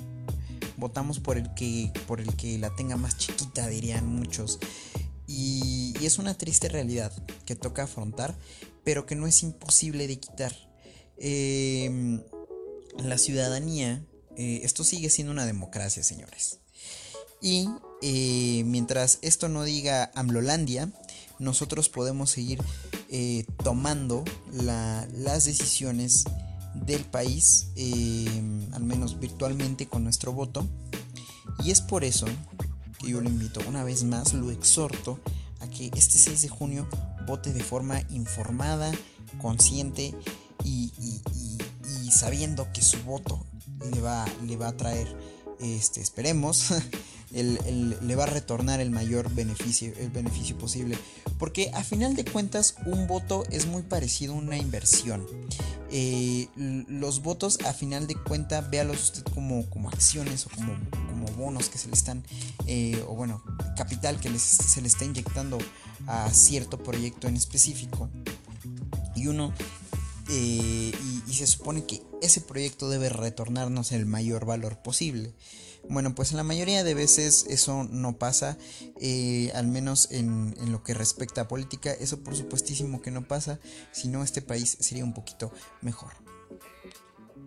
votamos 0.77 1.19
por 1.19 1.37
el 1.37 1.53
que, 1.53 1.91
por 2.07 2.21
el 2.21 2.35
que 2.35 2.57
la 2.57 2.69
tenga 2.75 2.97
más 2.97 3.17
chiquita, 3.17 3.67
dirían 3.67 4.07
muchos. 4.07 4.59
Y, 5.27 5.84
es 6.03 6.17
una 6.17 6.38
triste 6.38 6.67
realidad 6.67 7.12
que 7.45 7.55
toca 7.55 7.84
afrontar, 7.84 8.36
pero 8.84 9.05
que 9.05 9.15
no 9.15 9.27
es 9.27 9.43
imposible 9.43 10.08
de 10.08 10.19
quitar. 10.19 10.53
Em, 11.17 12.21
la 12.97 13.17
ciudadanía, 13.17 14.05
eh, 14.36 14.62
esto 14.63 14.84
sigue 14.84 15.10
siendo 15.10 15.31
una 15.31 15.45
democracia, 15.45 16.03
señores. 16.03 16.60
Y 17.41 17.69
eh, 18.01 18.63
mientras 18.65 19.19
esto 19.21 19.49
no 19.49 19.63
diga 19.63 20.12
AMLOlandia, 20.15 20.91
nosotros 21.39 21.89
podemos 21.89 22.29
seguir 22.29 22.62
eh, 23.10 23.45
tomando 23.63 24.23
las 24.51 25.45
decisiones 25.45 26.23
del 26.73 27.03
país, 27.05 27.67
em, 27.75 28.73
al 28.73 28.84
menos 28.84 29.19
virtualmente 29.19 29.88
con 29.88 30.03
nuestro 30.03 30.34
voto. 30.34 30.67
Y 31.63 31.71
es 31.71 31.81
por 31.81 32.03
eso 32.03 32.25
que 32.99 33.12
yo 33.12 33.21
lo 33.21 33.29
invito 33.29 33.62
una 33.67 33.84
vez 33.84 34.03
más, 34.03 34.34
lo 34.34 34.51
exhorto 34.51 35.19
que 35.69 35.91
este 35.95 36.17
6 36.17 36.41
de 36.43 36.49
junio 36.49 36.88
vote 37.28 37.54
de 37.54 37.63
forma 37.63 38.01
informada, 38.10 38.91
consciente 39.41 40.13
y, 40.63 40.91
sabiendo 42.12 42.71
que 42.71 42.82
su 42.82 42.97
voto 43.04 43.45
le 43.91 44.01
va, 44.01 44.25
le 44.45 44.56
va 44.56 44.69
a 44.69 44.78
traer, 44.78 45.08
este, 45.60 46.01
esperemos, 46.01 46.73
le 47.32 48.15
va 48.15 48.23
a 48.23 48.28
retornar 48.28 48.80
el 48.80 48.91
mayor 48.91 49.34
beneficio, 49.34 49.93
el 49.97 50.10
beneficio 50.10 50.58
posible. 50.58 50.97
Porque 51.38 51.71
a 51.73 51.84
final 51.84 52.15
de 52.15 52.23
cuentas 52.23 52.75
un 52.86 53.08
voto 53.08 53.43
es 53.51 53.65
muy 53.65 53.82
parecido 53.82 54.34
a 54.34 54.38
una 54.38 54.58
inversión. 54.58 55.25
Eh, 55.91 56.47
los 56.56 57.21
votos 57.21 57.60
a 57.65 57.73
final 57.73 58.08
de 58.08 58.15
cuentas 58.15 58.69
véalos 58.69 59.04
usted 59.04 59.23
como, 59.34 59.69
como 59.69 59.89
acciones 59.89 60.45
o 60.45 60.49
como, 60.49 60.73
bonos 61.25 61.69
que 61.69 61.77
se 61.77 61.88
le 61.88 61.93
están, 61.93 62.23
eh, 62.67 63.03
o 63.07 63.15
bueno, 63.15 63.43
capital 63.75 64.19
que 64.19 64.38
se 64.38 64.81
le 64.81 64.88
está 64.88 65.05
inyectando 65.05 65.57
a 66.07 66.29
cierto 66.31 66.81
proyecto 66.81 67.27
en 67.27 67.35
específico. 67.35 68.09
Y 69.15 69.27
uno 69.27 69.53
eh, 70.29 70.91
y, 71.27 71.33
se 71.33 71.45
supone 71.45 71.85
que 71.85 72.01
ese 72.21 72.41
proyecto 72.41 72.89
debe 72.89 73.09
retornarnos 73.09 73.91
el 73.91 74.05
mayor 74.05 74.45
valor 74.45 74.77
posible. 74.81 75.33
Bueno, 75.88 76.15
pues 76.15 76.31
en 76.31 76.38
la 76.38 76.43
mayoría 76.43 76.83
de 76.83 76.95
veces 76.95 77.45
eso 77.47 77.83
no 77.83 78.17
pasa, 78.17 78.57
eh, 78.99 79.51
al 79.53 79.67
menos 79.67 80.07
en, 80.09 80.55
lo 80.71 80.83
que 80.83 80.95
respecta 80.95 81.41
a 81.41 81.47
política, 81.47 81.91
eso 81.91 82.23
por 82.23 82.35
supuestísimo 82.35 83.03
que 83.03 83.11
no 83.11 83.27
pasa, 83.27 83.59
si 83.91 84.07
no 84.07 84.23
este 84.23 84.41
país 84.41 84.77
sería 84.79 85.03
un 85.03 85.13
poquito 85.13 85.51
mejor. 85.81 86.13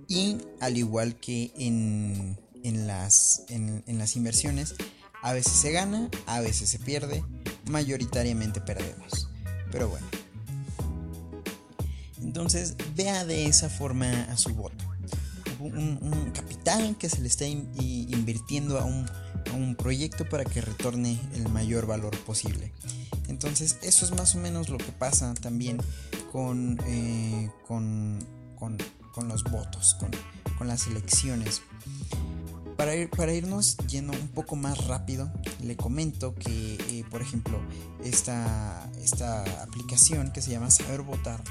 Y 0.07 0.39
al 0.61 0.77
igual 0.77 1.19
que 1.19 1.53
en, 1.57 2.39
las, 2.87 3.45
en, 3.49 3.83
en 3.87 3.99
las 3.99 4.17
inversiones, 4.17 4.75
a 5.23 5.33
veces 5.33 5.53
se 5.53 5.73
gana, 5.73 6.09
a 6.27 6.41
veces 6.41 6.69
se 6.69 6.79
pierde, 6.79 7.25
mayoritariamente 7.67 8.61
perdemos. 8.61 9.29
Pero 9.71 9.89
bueno. 9.89 10.07
Entonces 12.21 12.77
vea 12.95 13.25
de 13.25 13.47
esa 13.47 13.69
forma 13.69 14.23
a 14.25 14.37
su 14.37 14.55
voto 14.55 14.89
un, 15.61 16.31
capital 16.35 16.97
que 16.99 17.09
se 17.09 17.21
le 17.21 17.29
está 17.29 17.47
invirtiendo 17.47 18.79
a 18.79 18.85
un, 18.85 19.07
proyecto 19.77 20.29
para 20.29 20.45
que 20.45 20.61
retorne 20.61 21.19
el 21.35 21.49
mayor 21.49 21.87
valor 21.87 22.17
posible. 22.19 22.73
Entonces 23.29 23.79
eso 23.83 24.05
es 24.05 24.13
más 24.13 24.35
o 24.35 24.39
menos 24.39 24.69
lo 24.69 24.79
que 24.79 24.93
pasa 24.93 25.35
también 25.35 25.79
con, 26.31 26.79
eh, 26.87 27.51
con, 27.67 28.19
los 29.27 29.45
votos, 29.45 29.97
con, 30.59 30.69
las 30.69 30.87
elecciones. 30.87 31.63
Para, 32.79 32.93
para, 33.09 33.35
irnos 33.35 33.77
yendo 33.89 34.13
un 34.13 34.29
poco 34.29 34.55
más 34.55 34.87
rápido, 34.87 35.29
le 35.65 35.77
comento 35.77 36.37
que, 36.37 36.75
eh, 36.75 37.05
por 37.11 37.21
ejemplo, 37.21 37.61
esta, 38.05 38.89
esta 39.03 39.43
aplicación 39.65 40.31
que 40.31 40.41
se 40.41 40.53
llama 40.53 40.71
Saber 40.71 41.03
Votar 41.03 41.43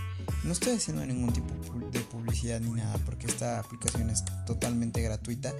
No 0.45 0.53
estoy 0.53 0.77
haciendo 0.77 1.05
ningún 1.05 1.33
tipo 1.33 1.53
de 1.91 1.99
publicidad 1.99 2.61
ni 2.61 2.69
nada 2.69 2.97
porque 3.05 3.27
esta 3.27 3.59
aplicación 3.59 4.09
es 4.09 4.23
totalmente 4.45 5.01
gratuita. 5.01 5.53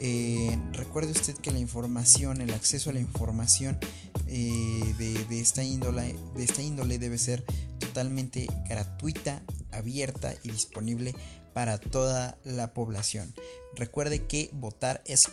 Eh, 0.00 0.58
recuerde 0.72 1.12
usted 1.12 1.36
que 1.36 1.52
la 1.52 1.60
información, 1.60 2.40
el 2.40 2.52
acceso 2.52 2.90
a 2.90 2.92
la 2.92 2.98
información 2.98 3.78
eh, 4.26 4.94
de, 4.98 5.40
esta 5.40 5.62
índole, 5.62 6.16
de 6.34 6.42
esta 6.42 6.60
índole 6.60 6.98
debe 6.98 7.18
ser 7.18 7.44
totalmente 7.78 8.48
gratuita, 8.68 9.44
abierta 9.70 10.34
y 10.42 10.50
disponible 10.50 11.14
para 11.54 11.78
toda 11.78 12.36
la 12.44 12.74
población. 12.74 13.32
Recuerde 13.76 14.26
que 14.26 14.50
votar 14.52 15.02
es 15.06 15.30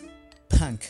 punk. 0.48 0.80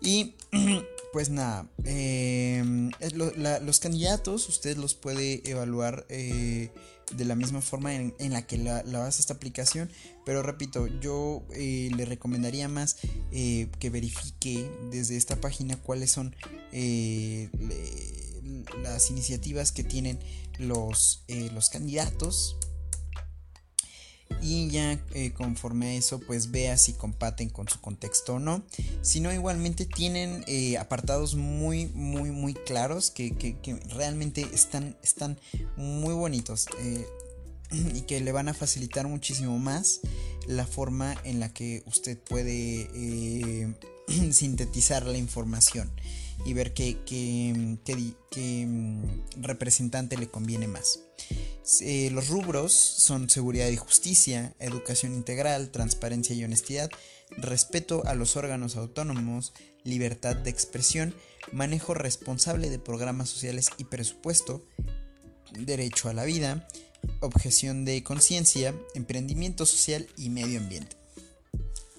Y 0.00 0.34
pues 1.12 1.30
nada, 1.30 1.68
em, 1.84 2.90
los 3.12 3.78
candidatos 3.78 4.48
usted 4.48 4.76
los 4.76 4.94
puede 4.94 5.48
evaluar 5.48 6.06
eh, 6.08 6.70
de 7.14 7.24
la 7.24 7.36
misma 7.36 7.60
forma 7.60 7.94
en, 7.94 8.14
la 8.32 8.46
que 8.46 8.58
la, 8.58 8.82
la, 8.82 9.06
esta 9.08 9.34
aplicación. 9.34 9.90
Pero 10.24 10.42
repito, 10.42 10.88
yo 11.00 11.44
eh, 11.54 11.90
le 11.94 12.04
recomendaría 12.04 12.68
más 12.68 12.96
eh, 13.30 13.68
que 13.78 13.90
verifique 13.90 14.68
desde 14.90 15.16
esta 15.16 15.40
página 15.40 15.76
cuáles 15.76 16.10
son 16.10 16.34
las 18.82 19.10
iniciativas 19.10 19.70
que 19.70 19.84
tienen 19.84 20.18
los, 20.58 21.24
los 21.52 21.68
candidatos 21.68 22.56
y 24.40 24.68
ya 24.68 24.98
eh, 25.14 25.32
conforme 25.32 25.88
a 25.88 25.94
eso 25.94 26.18
pues 26.20 26.50
vea 26.50 26.76
si 26.76 26.92
compaten 26.92 27.48
con 27.50 27.68
su 27.68 27.80
contexto 27.80 28.34
o 28.34 28.38
no. 28.38 28.64
Si 29.02 29.20
no 29.20 29.32
igualmente 29.32 29.86
tienen 29.86 30.44
eh, 30.46 30.78
apartados 30.78 31.34
muy 31.34 31.86
muy 31.86 32.30
muy 32.30 32.54
claros 32.54 33.10
que, 33.10 33.32
realmente 33.94 34.48
están, 34.52 34.96
están 35.02 35.38
muy 35.76 36.14
bonitos 36.14 36.66
eh, 36.80 37.06
y 37.94 38.02
que 38.02 38.20
le 38.20 38.32
van 38.32 38.48
a 38.48 38.54
facilitar 38.54 39.06
muchísimo 39.08 39.58
más 39.58 40.00
la 40.46 40.66
forma 40.66 41.14
en 41.24 41.40
la 41.40 41.52
que 41.52 41.82
usted 41.86 42.18
puede 42.18 43.74
sintetizar 44.32 45.06
la 45.06 45.18
información 45.18 45.90
y 46.44 46.52
ver 46.54 46.74
qué, 46.74 46.96
mm, 48.66 49.42
representante 49.42 50.16
le 50.16 50.28
conviene 50.28 50.66
más. 50.66 51.00
Eh, 51.80 52.10
los 52.12 52.28
rubros 52.28 52.72
son 52.72 53.30
seguridad 53.30 53.68
y 53.68 53.76
justicia, 53.76 54.54
educación 54.58 55.14
integral, 55.14 55.70
transparencia 55.70 56.34
y 56.34 56.44
honestidad, 56.44 56.90
respeto 57.36 58.02
a 58.06 58.14
los 58.14 58.36
órganos 58.36 58.76
autónomos, 58.76 59.52
libertad 59.84 60.36
de 60.36 60.50
expresión, 60.50 61.14
manejo 61.52 61.94
responsable 61.94 62.70
de 62.70 62.78
programas 62.78 63.28
sociales 63.28 63.70
y 63.78 63.84
presupuesto, 63.84 64.66
derecho 65.52 66.08
a 66.08 66.14
la 66.14 66.24
vida, 66.24 66.66
objeción 67.20 67.84
de 67.84 68.02
conciencia, 68.02 68.74
emprendimiento 68.94 69.66
social 69.66 70.08
y 70.16 70.30
medio 70.30 70.60
ambiente. 70.60 70.96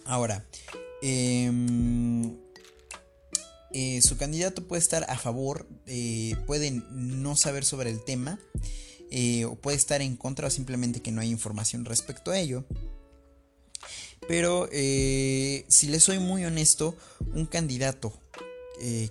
Ahora, 0.05 0.45
eh, 1.01 1.49
eh, 3.73 4.01
su 4.03 4.17
candidato 4.17 4.67
puede 4.67 4.81
estar 4.81 5.05
a 5.09 5.17
favor, 5.17 5.67
eh, 5.87 6.35
puede 6.45 6.71
no 6.91 7.35
saber 7.35 7.65
sobre 7.65 7.89
el 7.89 8.03
tema, 8.03 8.39
eh, 9.09 9.45
o 9.45 9.55
puede 9.55 9.77
estar 9.77 10.01
en 10.01 10.15
contra 10.15 10.47
o 10.47 10.51
simplemente 10.51 11.01
que 11.01 11.11
no 11.11 11.21
hay 11.21 11.31
información 11.31 11.83
respecto 11.83 12.31
a 12.31 12.39
ello. 12.39 12.65
Pero 14.27 14.69
si 14.71 15.87
le 15.87 15.99
soy 15.99 16.19
muy 16.19 16.45
honesto, 16.45 16.95
un 17.33 17.45
candidato 17.45 18.13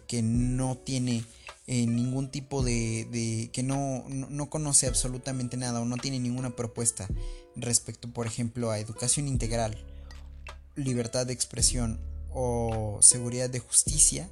que 0.07 0.23
no 0.23 0.79
tiene 0.79 1.23
ningún 1.67 2.31
tipo 2.31 2.63
de, 2.63 3.51
que 3.53 3.63
no, 3.63 4.07
no, 4.09 4.49
conoce 4.49 4.87
absolutamente 4.87 5.59
nada 5.59 5.83
o 5.83 5.85
no 5.85 5.99
tiene 5.99 6.19
ninguna 6.19 6.57
propuesta 6.57 7.09
respecto, 7.57 8.11
por 8.11 8.27
ejemplo, 8.27 8.71
a 8.71 8.79
educación 8.79 9.29
integral, 9.29 9.77
libertad 10.77 11.27
de 11.27 11.35
expresión 11.35 12.01
o 12.31 12.99
seguridad 13.03 13.51
de 13.51 13.59
justicia, 13.59 14.31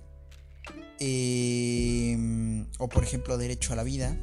Em, 0.98 2.66
o 2.78 2.88
por 2.88 3.02
ejemplo 3.02 3.38
derecho 3.38 3.72
a 3.72 3.76
la 3.76 3.82
vida, 3.82 4.16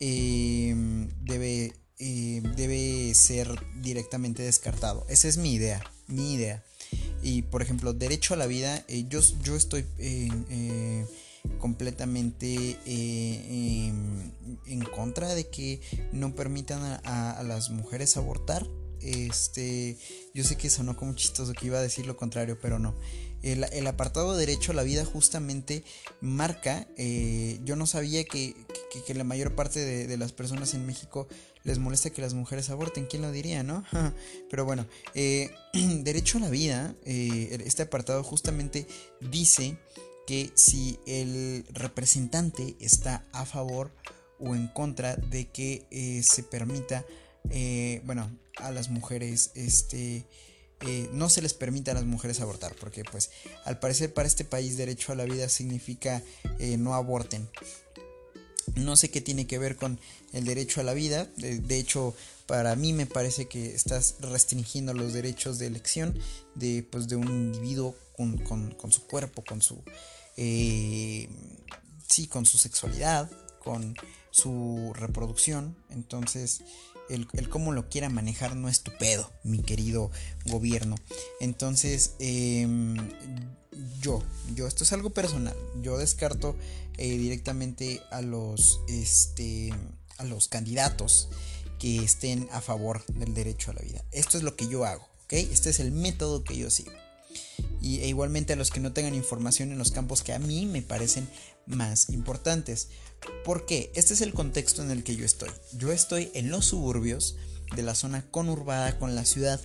em, 0.00 1.08
debe, 1.22 1.72
em, 1.98 2.42
debe 2.56 3.14
ser 3.14 3.48
directamente 3.82 4.42
descartado. 4.42 5.06
Esa 5.08 5.28
es 5.28 5.36
mi 5.36 5.54
idea, 5.54 5.80
mi 6.08 6.34
idea. 6.34 6.64
Y 7.22 7.42
por 7.42 7.62
ejemplo, 7.62 7.92
derecho 7.92 8.34
a 8.34 8.36
la 8.36 8.46
vida, 8.46 8.84
eh, 8.88 9.04
yo, 9.08 9.20
yo 9.42 9.54
estoy 9.54 9.86
eh, 9.98 11.06
completamente 11.58 12.78
eh, 12.84 13.92
en 14.66 14.80
contra 14.92 15.34
de 15.34 15.48
que 15.48 15.80
no 16.12 16.34
permitan 16.34 17.00
a 17.04 17.42
las 17.44 17.70
mujeres 17.70 18.16
abortar. 18.16 18.66
Este, 19.00 19.96
yo 20.34 20.44
sé 20.44 20.56
que 20.56 20.68
sonó 20.68 20.96
como 20.96 21.14
chistoso 21.14 21.52
que 21.54 21.66
iba 21.66 21.78
a 21.78 21.82
decir 21.82 22.06
lo 22.06 22.16
contrario, 22.16 22.58
pero 22.60 22.78
no. 22.78 22.94
El, 23.42 23.86
apartado 23.86 24.36
derecho 24.36 24.72
a 24.72 24.74
la 24.74 24.82
vida 24.82 25.04
justamente 25.04 25.82
marca, 26.20 26.86
eh, 26.96 27.58
yo 27.64 27.74
no 27.74 27.86
sabía 27.86 28.24
que, 28.24 28.54
la 29.14 29.24
mayor 29.24 29.54
parte 29.54 29.80
de, 29.80 30.16
las 30.16 30.32
personas 30.32 30.74
en 30.74 30.86
México 30.86 31.26
les 31.64 31.78
molesta 31.78 32.10
que 32.10 32.22
las 32.22 32.34
mujeres 32.34 32.70
aborten, 32.70 33.06
¿quién 33.06 33.22
lo 33.22 33.32
diría, 33.32 33.62
no? 33.62 33.84
Pero 34.50 34.64
bueno, 34.64 34.86
eh, 35.14 35.50
derecho 35.72 36.38
a 36.38 36.42
la 36.42 36.50
vida, 36.50 36.94
eh, 37.04 37.58
este 37.64 37.82
apartado 37.82 38.22
justamente 38.22 38.86
dice 39.20 39.78
que 40.26 40.50
si 40.54 40.98
el 41.06 41.64
representante 41.70 42.76
está 42.78 43.26
a 43.32 43.46
favor 43.46 43.90
o 44.38 44.54
en 44.54 44.68
contra 44.68 45.16
de 45.16 45.48
que 45.48 46.22
se 46.22 46.42
permita, 46.42 47.04
bueno, 48.04 48.30
a 48.56 48.70
las 48.70 48.90
mujeres, 48.90 49.50
este 49.54 50.26
eh, 50.86 51.10
no 51.12 51.28
se 51.28 51.42
les 51.42 51.52
permite 51.52 51.90
a 51.90 51.94
las 51.94 52.04
mujeres 52.04 52.40
abortar, 52.40 52.74
porque 52.74 53.04
pues 53.04 53.30
al 53.64 53.78
parecer 53.78 54.14
para 54.14 54.28
este 54.28 54.44
país 54.44 54.76
derecho 54.76 55.12
a 55.12 55.14
la 55.14 55.24
vida 55.24 55.48
significa 55.48 56.22
eh, 56.58 56.76
no 56.78 56.94
aborten. 56.94 57.48
No 58.76 58.96
sé 58.96 59.10
qué 59.10 59.20
tiene 59.20 59.46
que 59.46 59.58
ver 59.58 59.76
con 59.76 60.00
el 60.32 60.44
derecho 60.44 60.80
a 60.80 60.84
la 60.84 60.94
vida. 60.94 61.28
De, 61.36 61.78
hecho, 61.78 62.14
para 62.46 62.76
mí 62.76 62.92
me 62.92 63.06
parece 63.06 63.46
que 63.46 63.74
estás 63.74 64.16
restringiendo 64.20 64.94
los 64.94 65.12
derechos 65.12 65.58
de 65.58 65.66
elección 65.66 66.18
de, 66.54 66.86
pues, 66.88 67.08
de 67.08 67.16
un 67.16 67.28
individuo 67.28 67.96
con, 68.16 68.92
su 68.92 69.06
cuerpo, 69.06 69.42
con 69.44 69.60
su... 69.60 69.82
Eh, 70.36 71.28
sí, 72.08 72.28
con 72.28 72.46
su 72.46 72.58
sexualidad, 72.58 73.28
con 73.58 73.96
su 74.30 74.92
reproducción. 74.94 75.76
Entonces, 75.90 76.62
el, 77.10 77.48
cómo 77.48 77.72
lo 77.72 77.88
quiera 77.88 78.08
manejar 78.08 78.56
no 78.56 78.68
es 78.68 78.82
tu 78.82 78.92
pedo, 78.98 79.30
mi 79.42 79.58
querido 79.58 80.10
gobierno. 80.46 80.96
Entonces, 81.40 82.14
em, 82.18 82.96
yo, 84.00 84.22
yo, 84.54 84.66
esto 84.66 84.84
es 84.84 84.92
algo 84.92 85.10
personal. 85.10 85.56
Yo 85.82 85.98
descarto 85.98 86.56
eh, 86.96 87.18
directamente 87.18 88.00
a 88.10 88.22
los, 88.22 88.80
este, 88.88 89.72
a 90.18 90.24
los 90.24 90.48
candidatos 90.48 91.28
que 91.78 92.04
estén 92.04 92.48
a 92.52 92.60
favor 92.60 93.04
del 93.06 93.34
derecho 93.34 93.70
a 93.70 93.74
la 93.74 93.82
vida. 93.82 94.04
Esto 94.12 94.36
es 94.36 94.44
lo 94.44 94.54
que 94.54 94.68
yo 94.68 94.84
hago, 94.84 95.08
¿ok? 95.24 95.32
Este 95.32 95.70
es 95.70 95.80
el 95.80 95.92
método 95.92 96.44
que 96.44 96.56
yo 96.56 96.70
sigo. 96.70 96.92
Y, 97.80 98.00
e 98.00 98.08
igualmente 98.08 98.52
a 98.52 98.56
los 98.56 98.70
que 98.70 98.80
no 98.80 98.92
tengan 98.92 99.14
información 99.14 99.72
en 99.72 99.78
los 99.78 99.90
campos 99.90 100.22
que 100.22 100.34
a 100.34 100.38
mí 100.38 100.66
me 100.66 100.82
parecen 100.82 101.26
más 101.66 102.10
importantes. 102.10 102.88
¿Por 103.44 103.66
qué? 103.66 103.90
Este 103.94 104.14
es 104.14 104.20
el 104.20 104.32
contexto 104.32 104.82
en 104.82 104.90
el 104.90 105.04
que 105.04 105.16
yo 105.16 105.24
estoy. 105.24 105.50
Yo 105.76 105.92
estoy 105.92 106.30
en 106.34 106.50
los 106.50 106.66
suburbios 106.66 107.36
de 107.74 107.82
la 107.82 107.94
zona 107.94 108.26
conurbada 108.30 108.98
con 108.98 109.14
la 109.14 109.24
ciudad. 109.24 109.60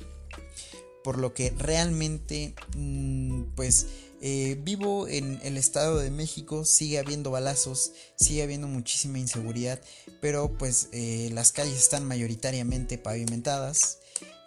Por 1.03 1.19
lo 1.19 1.33
que 1.33 1.51
realmente, 1.57 2.55
mm, 2.75 3.43
pues, 3.55 3.87
eh, 4.21 4.57
vivo 4.63 5.07
en 5.07 5.39
el 5.43 5.57
Estado 5.57 5.99
de 5.99 6.09
México, 6.09 6.65
sigue 6.65 6.97
habiendo 6.97 7.29
balazos, 7.31 7.91
sigue 8.15 8.41
habiendo 8.41 8.67
muchísima 8.67 9.19
inseguridad, 9.19 9.79
pero 10.19 10.57
pues 10.57 10.89
eh, 10.93 11.29
las 11.33 11.51
calles 11.51 11.77
están 11.77 12.05
mayoritariamente 12.05 12.97
pavimentadas, 12.97 13.99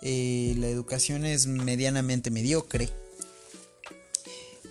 eh, 0.02 0.54
la 0.58 0.68
educación 0.68 1.24
es 1.24 1.46
medianamente 1.46 2.30
mediocre, 2.30 2.88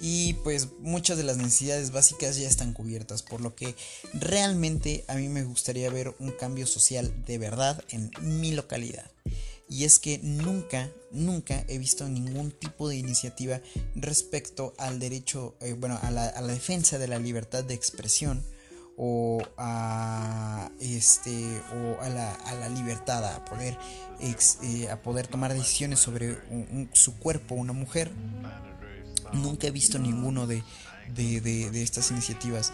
y 0.02 0.34
pues 0.36 0.68
muchas 0.80 1.18
de 1.18 1.24
las 1.24 1.38
necesidades 1.38 1.92
básicas 1.92 2.38
ya 2.38 2.48
están 2.48 2.74
cubiertas, 2.74 3.24
por 3.24 3.42
lo 3.42 3.56
que 3.56 3.76
realmente 4.14 5.04
a 5.08 5.16
mí 5.16 5.28
me 5.28 5.44
gustaría 5.44 5.90
ver 5.90 6.16
un 6.20 6.32
cambio 6.32 6.68
social 6.68 7.14
de 7.26 7.38
verdad 7.38 7.84
en 7.90 8.12
mi 8.22 8.52
localidad. 8.52 9.10
Y 9.70 9.84
es 9.84 10.00
que 10.00 10.20
nunca, 10.24 10.90
nunca 11.12 11.66
he 11.68 11.78
visto 11.78 12.08
ningún 12.08 12.52
tipo 12.52 12.88
de 12.88 12.96
iniciativa 12.96 13.60
respecto 13.96 14.74
al 14.78 15.00
derecho, 15.00 15.56
eh, 15.60 15.74
bueno, 15.74 16.00
a 16.02 16.10
la, 16.10 16.32
defensa 16.44 16.98
de 16.98 17.08
la 17.08 17.20
libertad 17.20 17.66
de 17.66 17.74
expresión 17.74 18.44
o 18.96 19.44
a 19.58 20.72
este 20.80 21.62
o 21.76 22.02
a 22.02 22.10
la, 22.10 22.70
libertad 22.70 23.24
a 23.26 23.46
poder 23.46 23.78
eh, 24.20 24.90
a 24.90 25.02
poder 25.04 25.28
tomar 25.28 25.54
decisiones 25.54 26.00
sobre 26.00 26.36
su 26.94 27.16
cuerpo 27.20 27.54
una 27.54 27.74
mujer 27.74 28.12
Nunca 29.34 29.68
he 29.68 29.72
visto 29.72 30.00
ninguno 30.00 30.48
de, 30.48 30.64
de, 31.14 31.82
estas 31.82 32.12
iniciativas. 32.12 32.72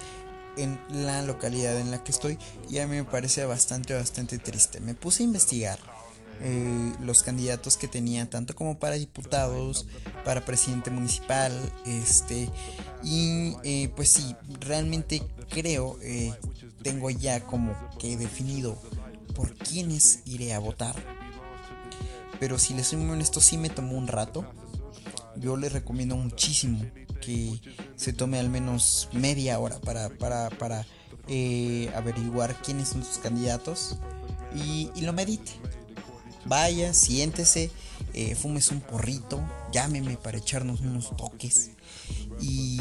en 0.55 0.79
la 0.89 1.23
localidad 1.23 1.79
en 1.79 1.89
la 1.89 2.03
que 2.03 2.11
estoy 2.11 2.37
y 2.69 2.77
a 2.77 2.85
mí 2.85 2.95
me 2.95 3.03
parece 3.03 3.45
bastante, 3.45 3.93
bastante 3.93 4.37
triste. 4.37 4.79
Me 4.79 4.93
puse 4.93 5.23
a 5.23 5.25
investigar 5.25 5.79
eh, 6.41 6.93
los 6.99 7.23
candidatos 7.23 7.77
que 7.77 7.87
tenía, 7.87 8.29
tanto 8.29 8.55
como 8.55 8.77
para 8.77 8.95
diputados, 8.95 9.87
para 10.25 10.43
presidente 10.43 10.89
municipal, 10.89 11.53
este, 11.85 12.49
y 13.03 13.55
eh, 13.63 13.89
pues 13.95 14.09
sí, 14.09 14.35
realmente 14.59 15.21
creo, 15.49 15.97
eh, 16.01 16.33
tengo 16.81 17.09
ya 17.09 17.45
como 17.45 17.75
que 17.97 18.17
definido 18.17 18.77
por 19.35 19.53
quiénes 19.55 20.21
iré 20.25 20.53
a 20.53 20.59
votar. 20.59 20.95
Pero 22.39 22.59
si 22.59 22.73
les 22.73 22.87
soy 22.87 22.99
muy 22.99 23.11
honesto, 23.11 23.39
sí 23.39 23.57
me 23.57 23.69
tomó 23.69 23.97
un 23.97 24.07
rato. 24.07 24.45
Yo 25.37 25.57
les 25.57 25.73
recomiendo 25.73 26.15
muchísimo 26.15 26.85
que 27.21 27.59
se 27.95 28.13
tome 28.13 28.39
al 28.39 28.49
menos 28.49 29.09
media 29.13 29.59
hora 29.59 29.79
para, 29.79 30.09
para, 30.09 30.49
para 30.49 30.85
averiguar 31.95 32.61
quiénes 32.61 32.89
son 32.89 33.03
sus 33.03 33.17
candidatos 33.17 33.97
y, 34.55 34.89
lo 35.01 35.13
medite 35.13 35.51
vaya, 36.45 36.93
siéntese, 36.93 37.71
eh, 38.13 38.35
fumes 38.35 38.69
un 38.71 38.81
porrito, 38.81 39.41
llámeme 39.71 40.17
para 40.17 40.37
echarnos 40.37 40.81
unos 40.81 41.15
toques 41.15 41.71
y 42.41 42.79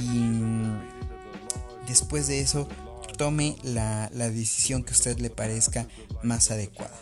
después 1.86 2.26
de 2.26 2.40
eso 2.40 2.68
tome 3.16 3.56
la, 3.62 4.08
decisión 4.10 4.82
que 4.82 4.90
a 4.90 4.96
usted 4.96 5.18
le 5.18 5.30
parezca 5.30 5.86
más 6.22 6.50
adecuada. 6.50 6.98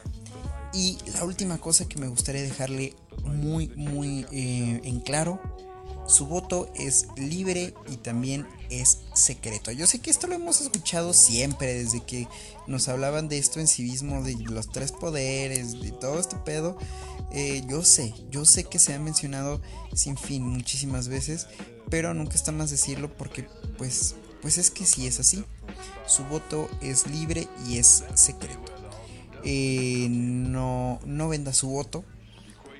Y 0.72 0.98
la 1.14 1.24
última 1.24 1.58
cosa 1.58 1.88
que 1.88 1.98
me 1.98 2.08
gustaría 2.08 2.42
dejarle 2.42 2.94
muy, 3.24 3.68
muy 3.76 4.26
eh, 4.33 4.80
en 4.85 5.00
claro 5.00 5.40
su 6.11 6.26
voto 6.26 6.68
es 6.74 7.06
libre 7.16 7.72
y 7.88 7.96
también 7.96 8.46
es 8.68 8.98
secreto. 9.14 9.70
Yo 9.70 9.87
sé 9.87 10.00
que 10.00 10.11
esto 10.11 10.26
lo 10.26 10.35
hemos 10.35 10.61
escuchado 10.61 11.12
siempre, 11.12 11.72
desde 11.72 12.00
que 12.00 12.26
nos 12.66 12.88
hablaban 12.88 13.28
de 13.28 13.38
esto 13.38 13.61
en 13.61 13.68
civismo, 13.68 14.22
de 14.22 14.35
los 14.37 14.70
tres 14.72 14.90
poderes, 14.92 15.80
de 15.80 15.92
todo 15.92 16.18
este 16.18 16.37
pedo. 16.37 16.76
Eh, 17.33 17.62
yo 17.68 17.85
sé, 17.85 18.12
yo 18.30 18.44
sé 18.44 18.64
que 18.64 18.80
se 18.80 18.92
ha 18.92 18.98
mencionado 18.98 19.61
sin 19.94 20.16
fin 20.16 20.42
muchísimas 20.42 21.06
veces, 21.09 21.46
pero 21.90 22.12
nunca 22.12 22.35
está 22.35 22.50
más 22.50 22.70
decirlo 22.70 23.16
porque 23.16 23.46
pues, 23.78 24.16
pues 24.42 24.59
es 24.59 24.70
que 24.70 24.87
sí 24.87 25.06
es 25.06 25.20
así. 25.20 25.44
Su 26.06 26.24
voto 26.24 26.68
es 26.80 27.06
libre 27.06 27.46
y 27.68 27.78
es 27.78 28.02
secreto. 28.14 28.72
Eh, 29.44 30.09
no, 30.11 30.98
no 31.06 31.28
venda 31.28 31.52
su 31.52 31.68
voto. 31.68 32.04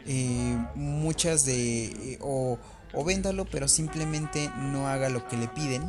Eh, 0.07 0.57
muchas 0.75 1.45
de... 1.45 2.19
o 2.21 2.59
o 2.93 3.05
véndalo, 3.05 3.45
pero 3.45 3.69
simplemente 3.69 4.51
no 4.57 4.89
haga 4.89 5.09
lo 5.09 5.27
que 5.29 5.37
le 5.37 5.49
piden. 5.49 5.83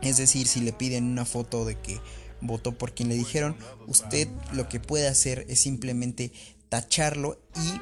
Es 0.00 0.16
decir, 0.16 0.46
si 0.46 0.60
le 0.60 0.72
piden 0.72 1.04
una 1.04 1.24
foto 1.24 1.64
de 1.64 1.76
que 1.76 2.00
votó 2.40 2.76
por 2.76 2.94
quien 2.94 3.08
le 3.08 3.16
dijeron, 3.16 3.56
usted 3.86 4.28
lo 4.52 4.68
que 4.68 4.78
puede 4.78 5.08
hacer 5.08 5.44
es 5.48 5.60
simplemente 5.60 6.30
tacharlo 6.68 7.40
y 7.56 7.80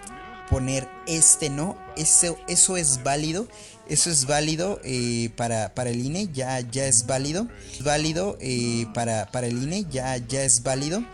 poner 0.51 0.89
este 1.07 1.51
no. 1.51 1.77
Eso, 1.97 2.39
eso 2.49 2.77
es 2.77 3.03
válido. 3.03 3.49
Eso 3.89 4.11
es 4.11 4.27
válido 4.27 4.81
eh, 4.83 5.31
para, 5.37 5.73
para, 5.75 5.91
el 5.91 6.05
INE, 6.05 6.29
ya, 6.33 6.59
ya 6.61 6.87
es 6.87 7.07
válido. 7.07 7.49
Válido 7.85 8.37
eh, 8.41 8.87
para, 8.95 9.31
para 9.31 9.47
el 9.47 9.63
INE, 9.63 9.87
ya, 9.91 10.17
ya 10.17 10.43
es 10.43 10.63
válido. 10.63 11.05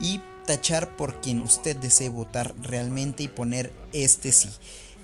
Y 0.00 0.20
tachar 0.48 0.96
por 0.96 1.20
quien 1.20 1.42
usted 1.42 1.76
desee 1.76 2.08
votar 2.08 2.54
realmente 2.62 3.22
y 3.22 3.28
poner 3.28 3.70
este 3.92 4.32
sí 4.32 4.48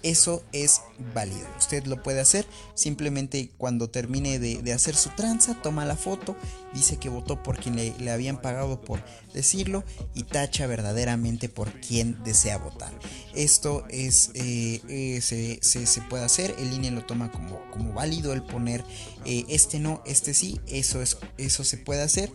eso 0.04 0.44
es 0.52 0.82
válido. 1.14 1.48
Usted 1.58 1.86
lo 1.86 2.02
puede 2.02 2.20
hacer 2.20 2.46
simplemente 2.74 3.50
cuando 3.56 3.88
termine 3.88 4.38
de, 4.38 4.72
hacer 4.74 4.94
su 4.94 5.08
tranza, 5.08 5.56
toma 5.62 5.86
la 5.86 5.96
foto, 5.96 6.36
dice 6.74 6.98
que 6.98 7.08
votó 7.08 7.42
por 7.42 7.58
quien 7.58 7.76
le, 7.76 8.10
habían 8.10 8.40
pagado 8.42 8.82
por 8.82 9.02
decirlo 9.32 9.82
y 10.14 10.24
tacha 10.24 10.66
verdaderamente 10.66 11.48
por 11.48 11.72
quien 11.80 12.22
desea 12.22 12.58
votar. 12.58 12.92
Esto 13.34 13.86
es, 13.88 14.30
eh, 14.34 14.82
eh, 14.88 15.20
se, 15.22 16.00
puede 16.02 16.24
hacer, 16.24 16.54
el 16.58 16.74
INE 16.74 16.90
lo 16.90 17.06
toma 17.06 17.32
como, 17.32 17.58
como 17.70 17.94
válido 17.94 18.34
el 18.34 18.42
poner 18.42 18.84
eh, 19.24 19.46
este 19.48 19.78
no, 19.78 20.02
este 20.04 20.34
sí, 20.34 20.60
eso, 20.66 21.00
es, 21.00 21.16
eso 21.38 21.64
se 21.64 21.78
puede 21.78 22.02
hacer. 22.02 22.30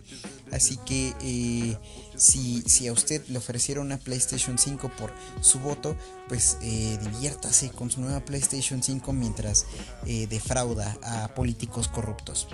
Así 0.50 0.76
que 0.78 1.78
si, 2.20 2.86
a 2.86 2.92
usted 2.92 3.26
le 3.28 3.38
ofreciera 3.38 3.80
una 3.80 3.98
PlayStation 3.98 4.58
5 4.58 4.90
por 4.98 5.12
su 5.40 5.58
voto, 5.58 5.96
pues 6.28 6.58
eh, 6.60 6.98
diviértase 7.02 7.70
con 7.70 7.90
su 7.90 8.00
nueva 8.02 8.20
PlayStation 8.20 8.82
5 8.82 9.12
mientras 9.12 9.66
eh, 10.06 10.26
defrauda 10.28 10.96
a 11.02 11.28
políticos 11.34 11.88
corruptos. 11.88 12.46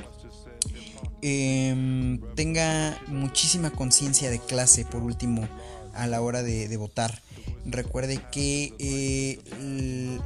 Em, 1.20 2.20
tenga 2.36 2.96
muchísima 3.08 3.70
conciencia 3.70 4.30
de 4.30 4.38
clase, 4.38 4.84
por 4.84 5.02
último, 5.02 5.48
a 5.94 6.06
la 6.06 6.20
hora 6.20 6.42
de, 6.44 6.74
votar. 6.76 7.20
Recuerde 7.64 8.22
que 8.30 8.72
eh, 8.78 10.20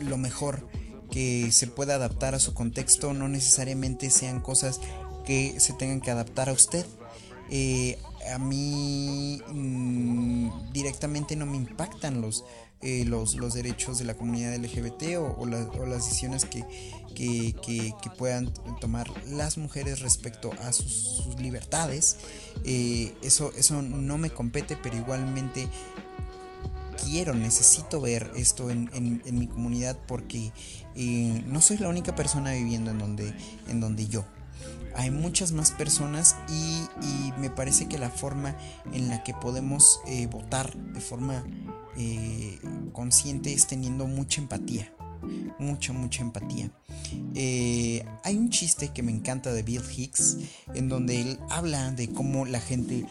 lo 0.00 0.18
mejor 0.18 0.68
que 1.10 1.50
se 1.52 1.68
pueda 1.68 1.94
adaptar 1.94 2.34
a 2.34 2.38
su 2.38 2.52
contexto 2.52 3.14
no 3.14 3.28
necesariamente 3.28 4.10
sean 4.10 4.40
cosas 4.40 4.80
que 5.24 5.58
se 5.58 5.72
tengan 5.72 6.02
que 6.02 6.10
adaptar 6.10 6.50
a 6.50 6.52
usted. 6.52 6.84
Eh, 7.50 7.98
a 8.32 8.38
mí 8.38 9.40
mm, 9.48 10.72
directamente 10.72 11.36
no 11.36 11.46
me 11.46 11.56
impactan 11.56 12.20
los, 12.20 12.44
eh, 12.80 13.04
los, 13.06 13.34
los, 13.36 13.54
derechos 13.54 13.98
de 13.98 14.04
la 14.04 14.14
comunidad 14.14 14.54
LGBT 14.56 15.16
o, 15.18 15.46
las 15.46 16.04
decisiones 16.04 16.44
que, 16.44 16.64
puedan 18.18 18.52
tomar 18.80 19.10
las 19.26 19.58
mujeres 19.58 20.00
respecto 20.00 20.52
a 20.62 20.72
sus, 20.72 21.38
libertades. 21.38 22.18
Eh, 22.64 23.14
eso, 23.22 23.52
eso 23.56 23.82
no 23.82 24.18
me 24.18 24.30
compete, 24.30 24.76
pero 24.76 24.96
igualmente 24.96 25.68
quiero, 27.04 27.34
necesito 27.34 28.00
ver 28.00 28.30
esto 28.36 28.70
en, 28.70 28.88
mi 29.32 29.46
comunidad 29.46 29.98
porque 30.06 30.52
no 31.46 31.60
soy 31.60 31.78
la 31.78 31.88
única 31.88 32.14
persona 32.14 32.52
viviendo 32.52 32.90
en 32.90 32.98
donde, 32.98 33.34
en 33.68 33.80
donde 33.80 34.06
yo 34.06 34.24
hay 34.96 35.10
muchas 35.10 35.52
más 35.52 35.70
personas 35.70 36.36
y, 36.48 36.84
me 37.38 37.50
parece 37.50 37.86
que 37.88 37.98
la 37.98 38.10
forma 38.10 38.56
en 38.92 39.08
la 39.08 39.22
que 39.22 39.34
podemos 39.34 40.00
eh, 40.06 40.26
votar 40.26 40.74
de 40.74 41.00
forma 41.00 41.44
eh, 41.96 42.58
consciente 42.92 43.52
es 43.52 43.66
teniendo 43.66 44.06
mucha 44.06 44.40
empatía. 44.40 44.92
Mucha, 45.58 45.92
mucha 45.92 46.22
empatía. 46.22 46.70
Eh, 47.34 48.04
hay 48.22 48.36
un 48.36 48.50
chiste 48.50 48.88
que 48.88 49.02
me 49.02 49.10
encanta 49.10 49.52
de 49.52 49.62
Bill 49.62 49.82
Hicks, 49.96 50.38
en 50.74 50.88
donde 50.88 51.20
él 51.20 51.38
habla 51.50 51.90
de 51.90 52.08
cómo 52.08 52.46
la 52.46 52.60
gente 52.60 53.06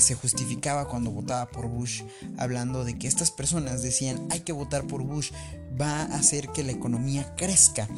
se 0.00 0.14
justificaba 0.14 0.88
cuando 0.88 1.10
votaba 1.10 1.50
por 1.50 1.66
Bush, 1.66 2.02
hablando 2.36 2.84
de 2.84 2.98
que 2.98 3.08
estas 3.08 3.30
personas 3.30 3.82
decían 3.82 4.26
hay 4.30 4.40
que 4.40 4.52
votar 4.52 4.86
por 4.86 5.02
Bush, 5.04 5.30
va 5.80 6.02
a 6.02 6.16
hacer 6.16 6.48
que 6.48 6.64
la 6.64 6.72
economía 6.72 7.34
crezca 7.36 7.88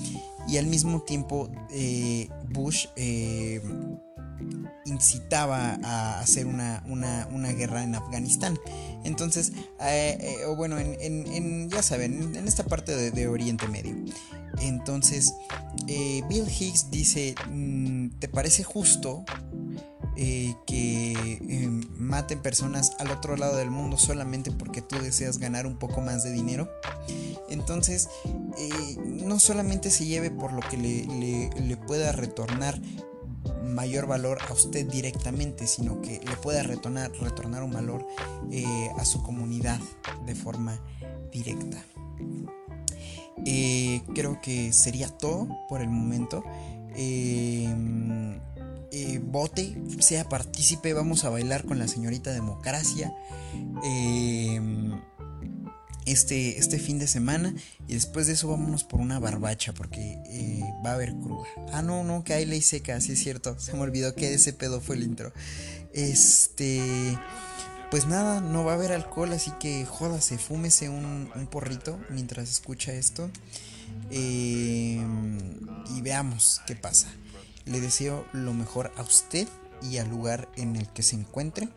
y 0.49 0.57
al 0.57 0.67
mismo 0.67 1.03
tiempo 1.03 1.51
eh, 1.71 2.29
Bush 2.51 2.87
eh, 2.97 3.61
incitaba 4.85 5.79
a 5.83 6.21
hacer 6.21 6.47
una, 6.47 6.83
guerra 7.57 7.85
en 7.85 7.95
Afganistán. 7.95 8.59
Entonces, 9.05 9.53
eh, 9.81 10.45
o 10.47 10.57
bueno, 10.57 10.79
en, 10.79 11.71
ya 11.71 11.83
saben, 11.83 12.37
en, 12.37 12.49
esta 12.49 12.65
parte 12.65 13.11
de, 13.11 13.29
Oriente 13.29 13.69
Medio. 13.69 13.95
Entonces, 14.61 15.35
Bill 15.87 16.47
Hicks 16.49 16.91
dice, 16.91 17.35
mm, 17.51 18.19
¿te 18.19 18.29
parece 18.29 18.65
justo 18.65 19.25
que 20.15 21.81
maten 21.97 22.41
personas 22.41 22.93
al 22.99 23.11
otro 23.11 23.37
lado 23.37 23.57
del 23.57 23.71
mundo 23.71 23.97
solamente 23.97 24.51
porque 24.51 24.83
tú 24.83 24.99
deseas 25.01 25.39
ganar 25.39 25.67
un 25.67 25.77
poco 25.77 26.01
más 26.01 26.23
de 26.25 26.33
dinero? 26.33 26.69
Entonces, 27.53 28.09
eh, 28.59 28.97
no 29.05 29.39
solamente 29.39 29.91
se 29.91 30.07
lleve 30.07 30.31
por 30.31 30.53
lo 30.55 30.61
que 30.61 30.79
le, 30.79 31.77
pueda 31.77 32.13
retornar 32.13 32.81
mayor 33.63 34.07
valor 34.07 34.39
a 34.49 34.53
usted 34.53 34.87
directamente, 34.89 35.67
sino 35.67 36.01
que 36.01 36.21
le 36.25 36.37
pueda 36.37 36.63
retornar, 36.63 37.13
retornar 37.21 37.63
un 37.63 37.73
valor 37.73 38.07
eh, 38.51 38.89
a 38.99 39.05
su 39.05 39.23
comunidad 39.23 39.79
de 40.25 40.35
forma 40.35 40.81
directa. 41.31 41.77
Eh, 43.45 44.03
creo 44.15 44.41
que 44.41 44.73
sería 44.73 45.09
todo 45.09 45.49
por 45.69 45.83
el 45.83 45.91
momento. 45.91 46.43
Vote, 49.23 49.77
sea 50.01 50.29
partícipe, 50.29 50.93
vamos 50.93 51.25
a 51.25 51.31
bailar 51.31 51.65
con 51.65 51.79
la 51.79 51.89
señorita 51.89 52.33
democracia 52.33 53.13
este, 56.07 56.59
este 56.59 56.79
fin 56.79 56.99
de 56.99 57.07
semana 57.07 57.55
y 57.87 57.95
después 57.95 58.27
de 58.27 58.33
eso 58.33 58.49
vámonos 58.49 58.85
por 58.85 59.01
una 59.01 59.19
barbacha 59.19 59.73
porque 59.73 60.19
eh, 60.27 60.61
va 60.85 60.91
a 60.91 60.95
haber 60.95 61.15
cruda. 61.15 61.47
Ah, 61.73 61.83
no, 61.83 62.05
no, 62.05 62.25
que 62.25 62.35
hay 62.35 62.45
ley 62.45 62.61
seca, 62.63 63.01
sí 63.01 63.13
es 63.13 63.21
cierto, 63.21 63.59
se 63.59 63.75
me 63.75 63.81
olvidó 63.81 64.15
que 64.15 64.35
ese 64.35 64.53
pedo 64.53 64.81
fue 64.81 64.97
el 64.97 65.03
intro. 65.03 65.33
Este, 65.93 67.19
pues 67.91 68.07
nada, 68.07 68.41
no 68.41 68.65
va 68.65 68.73
a 68.73 68.75
haber 68.75 68.93
alcohol, 68.93 69.33
así 69.33 69.53
que 69.61 69.85
jódase, 69.85 70.39
fúmese 70.39 70.89
un, 70.89 71.31
un 71.35 71.47
porrito 71.47 71.99
mientras 72.11 72.51
escucha 72.51 72.93
esto 72.93 73.31
eh, 74.11 75.01
y 75.97 76.01
veamos 76.01 76.61
qué 76.67 76.75
pasa. 76.75 77.09
Le 77.65 77.81
deseo 77.81 78.27
lo 78.33 78.53
mejor 78.53 78.93
a 78.97 79.03
usted 79.03 79.49
y 79.83 79.99
al 79.99 80.09
lugar 80.09 80.49
en 80.57 80.77
el 80.77 80.89
que 80.89 81.03
se 81.03 81.17
encuentre. 81.17 81.69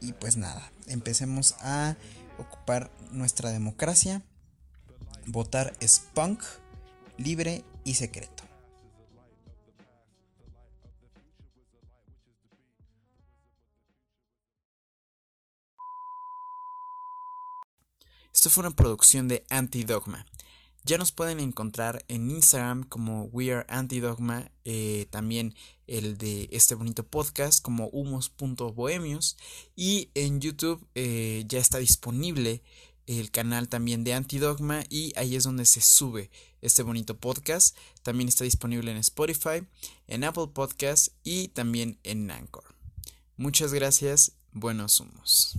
Y 0.00 0.12
pues 0.12 0.36
nada, 0.36 0.70
empecemos 0.86 1.54
a 1.60 1.96
ocupar 2.38 2.90
nuestra 3.12 3.50
democracia. 3.50 4.22
Votar 5.26 5.74
es 5.80 6.00
punk, 6.14 6.42
libre 7.18 7.64
y 7.84 7.94
secreto. 7.94 8.44
Esto 18.32 18.48
fue 18.48 18.62
una 18.62 18.74
producción 18.74 19.28
de 19.28 19.44
Antidogma. 19.50 20.24
Ya 20.84 20.96
nos 20.96 21.12
pueden 21.12 21.40
encontrar 21.40 22.04
en 22.08 22.30
Instagram 22.30 22.84
como 22.84 23.24
We 23.24 23.52
Are 23.52 23.66
Antidogma, 23.68 24.50
eh, 24.64 25.06
también 25.10 25.54
el 25.86 26.16
de 26.16 26.48
este 26.52 26.74
bonito 26.74 27.06
podcast 27.06 27.62
como 27.62 27.88
humos.bohemios 27.88 29.36
y 29.76 30.10
en 30.14 30.40
YouTube 30.40 30.86
eh, 30.94 31.44
ya 31.46 31.58
está 31.58 31.78
disponible 31.78 32.62
el 33.06 33.30
canal 33.30 33.68
también 33.68 34.04
de 34.04 34.14
Antidogma 34.14 34.84
y 34.88 35.12
ahí 35.16 35.34
es 35.34 35.44
donde 35.44 35.64
se 35.64 35.80
sube 35.80 36.30
este 36.62 36.82
bonito 36.82 37.18
podcast. 37.18 37.76
También 38.02 38.28
está 38.28 38.44
disponible 38.44 38.90
en 38.90 38.98
Spotify, 38.98 39.66
en 40.06 40.24
Apple 40.24 40.48
Podcast 40.54 41.08
y 41.24 41.48
también 41.48 41.98
en 42.04 42.30
Anchor. 42.30 42.64
Muchas 43.36 43.72
gracias, 43.72 44.32
buenos 44.52 45.00
humos. 45.00 45.58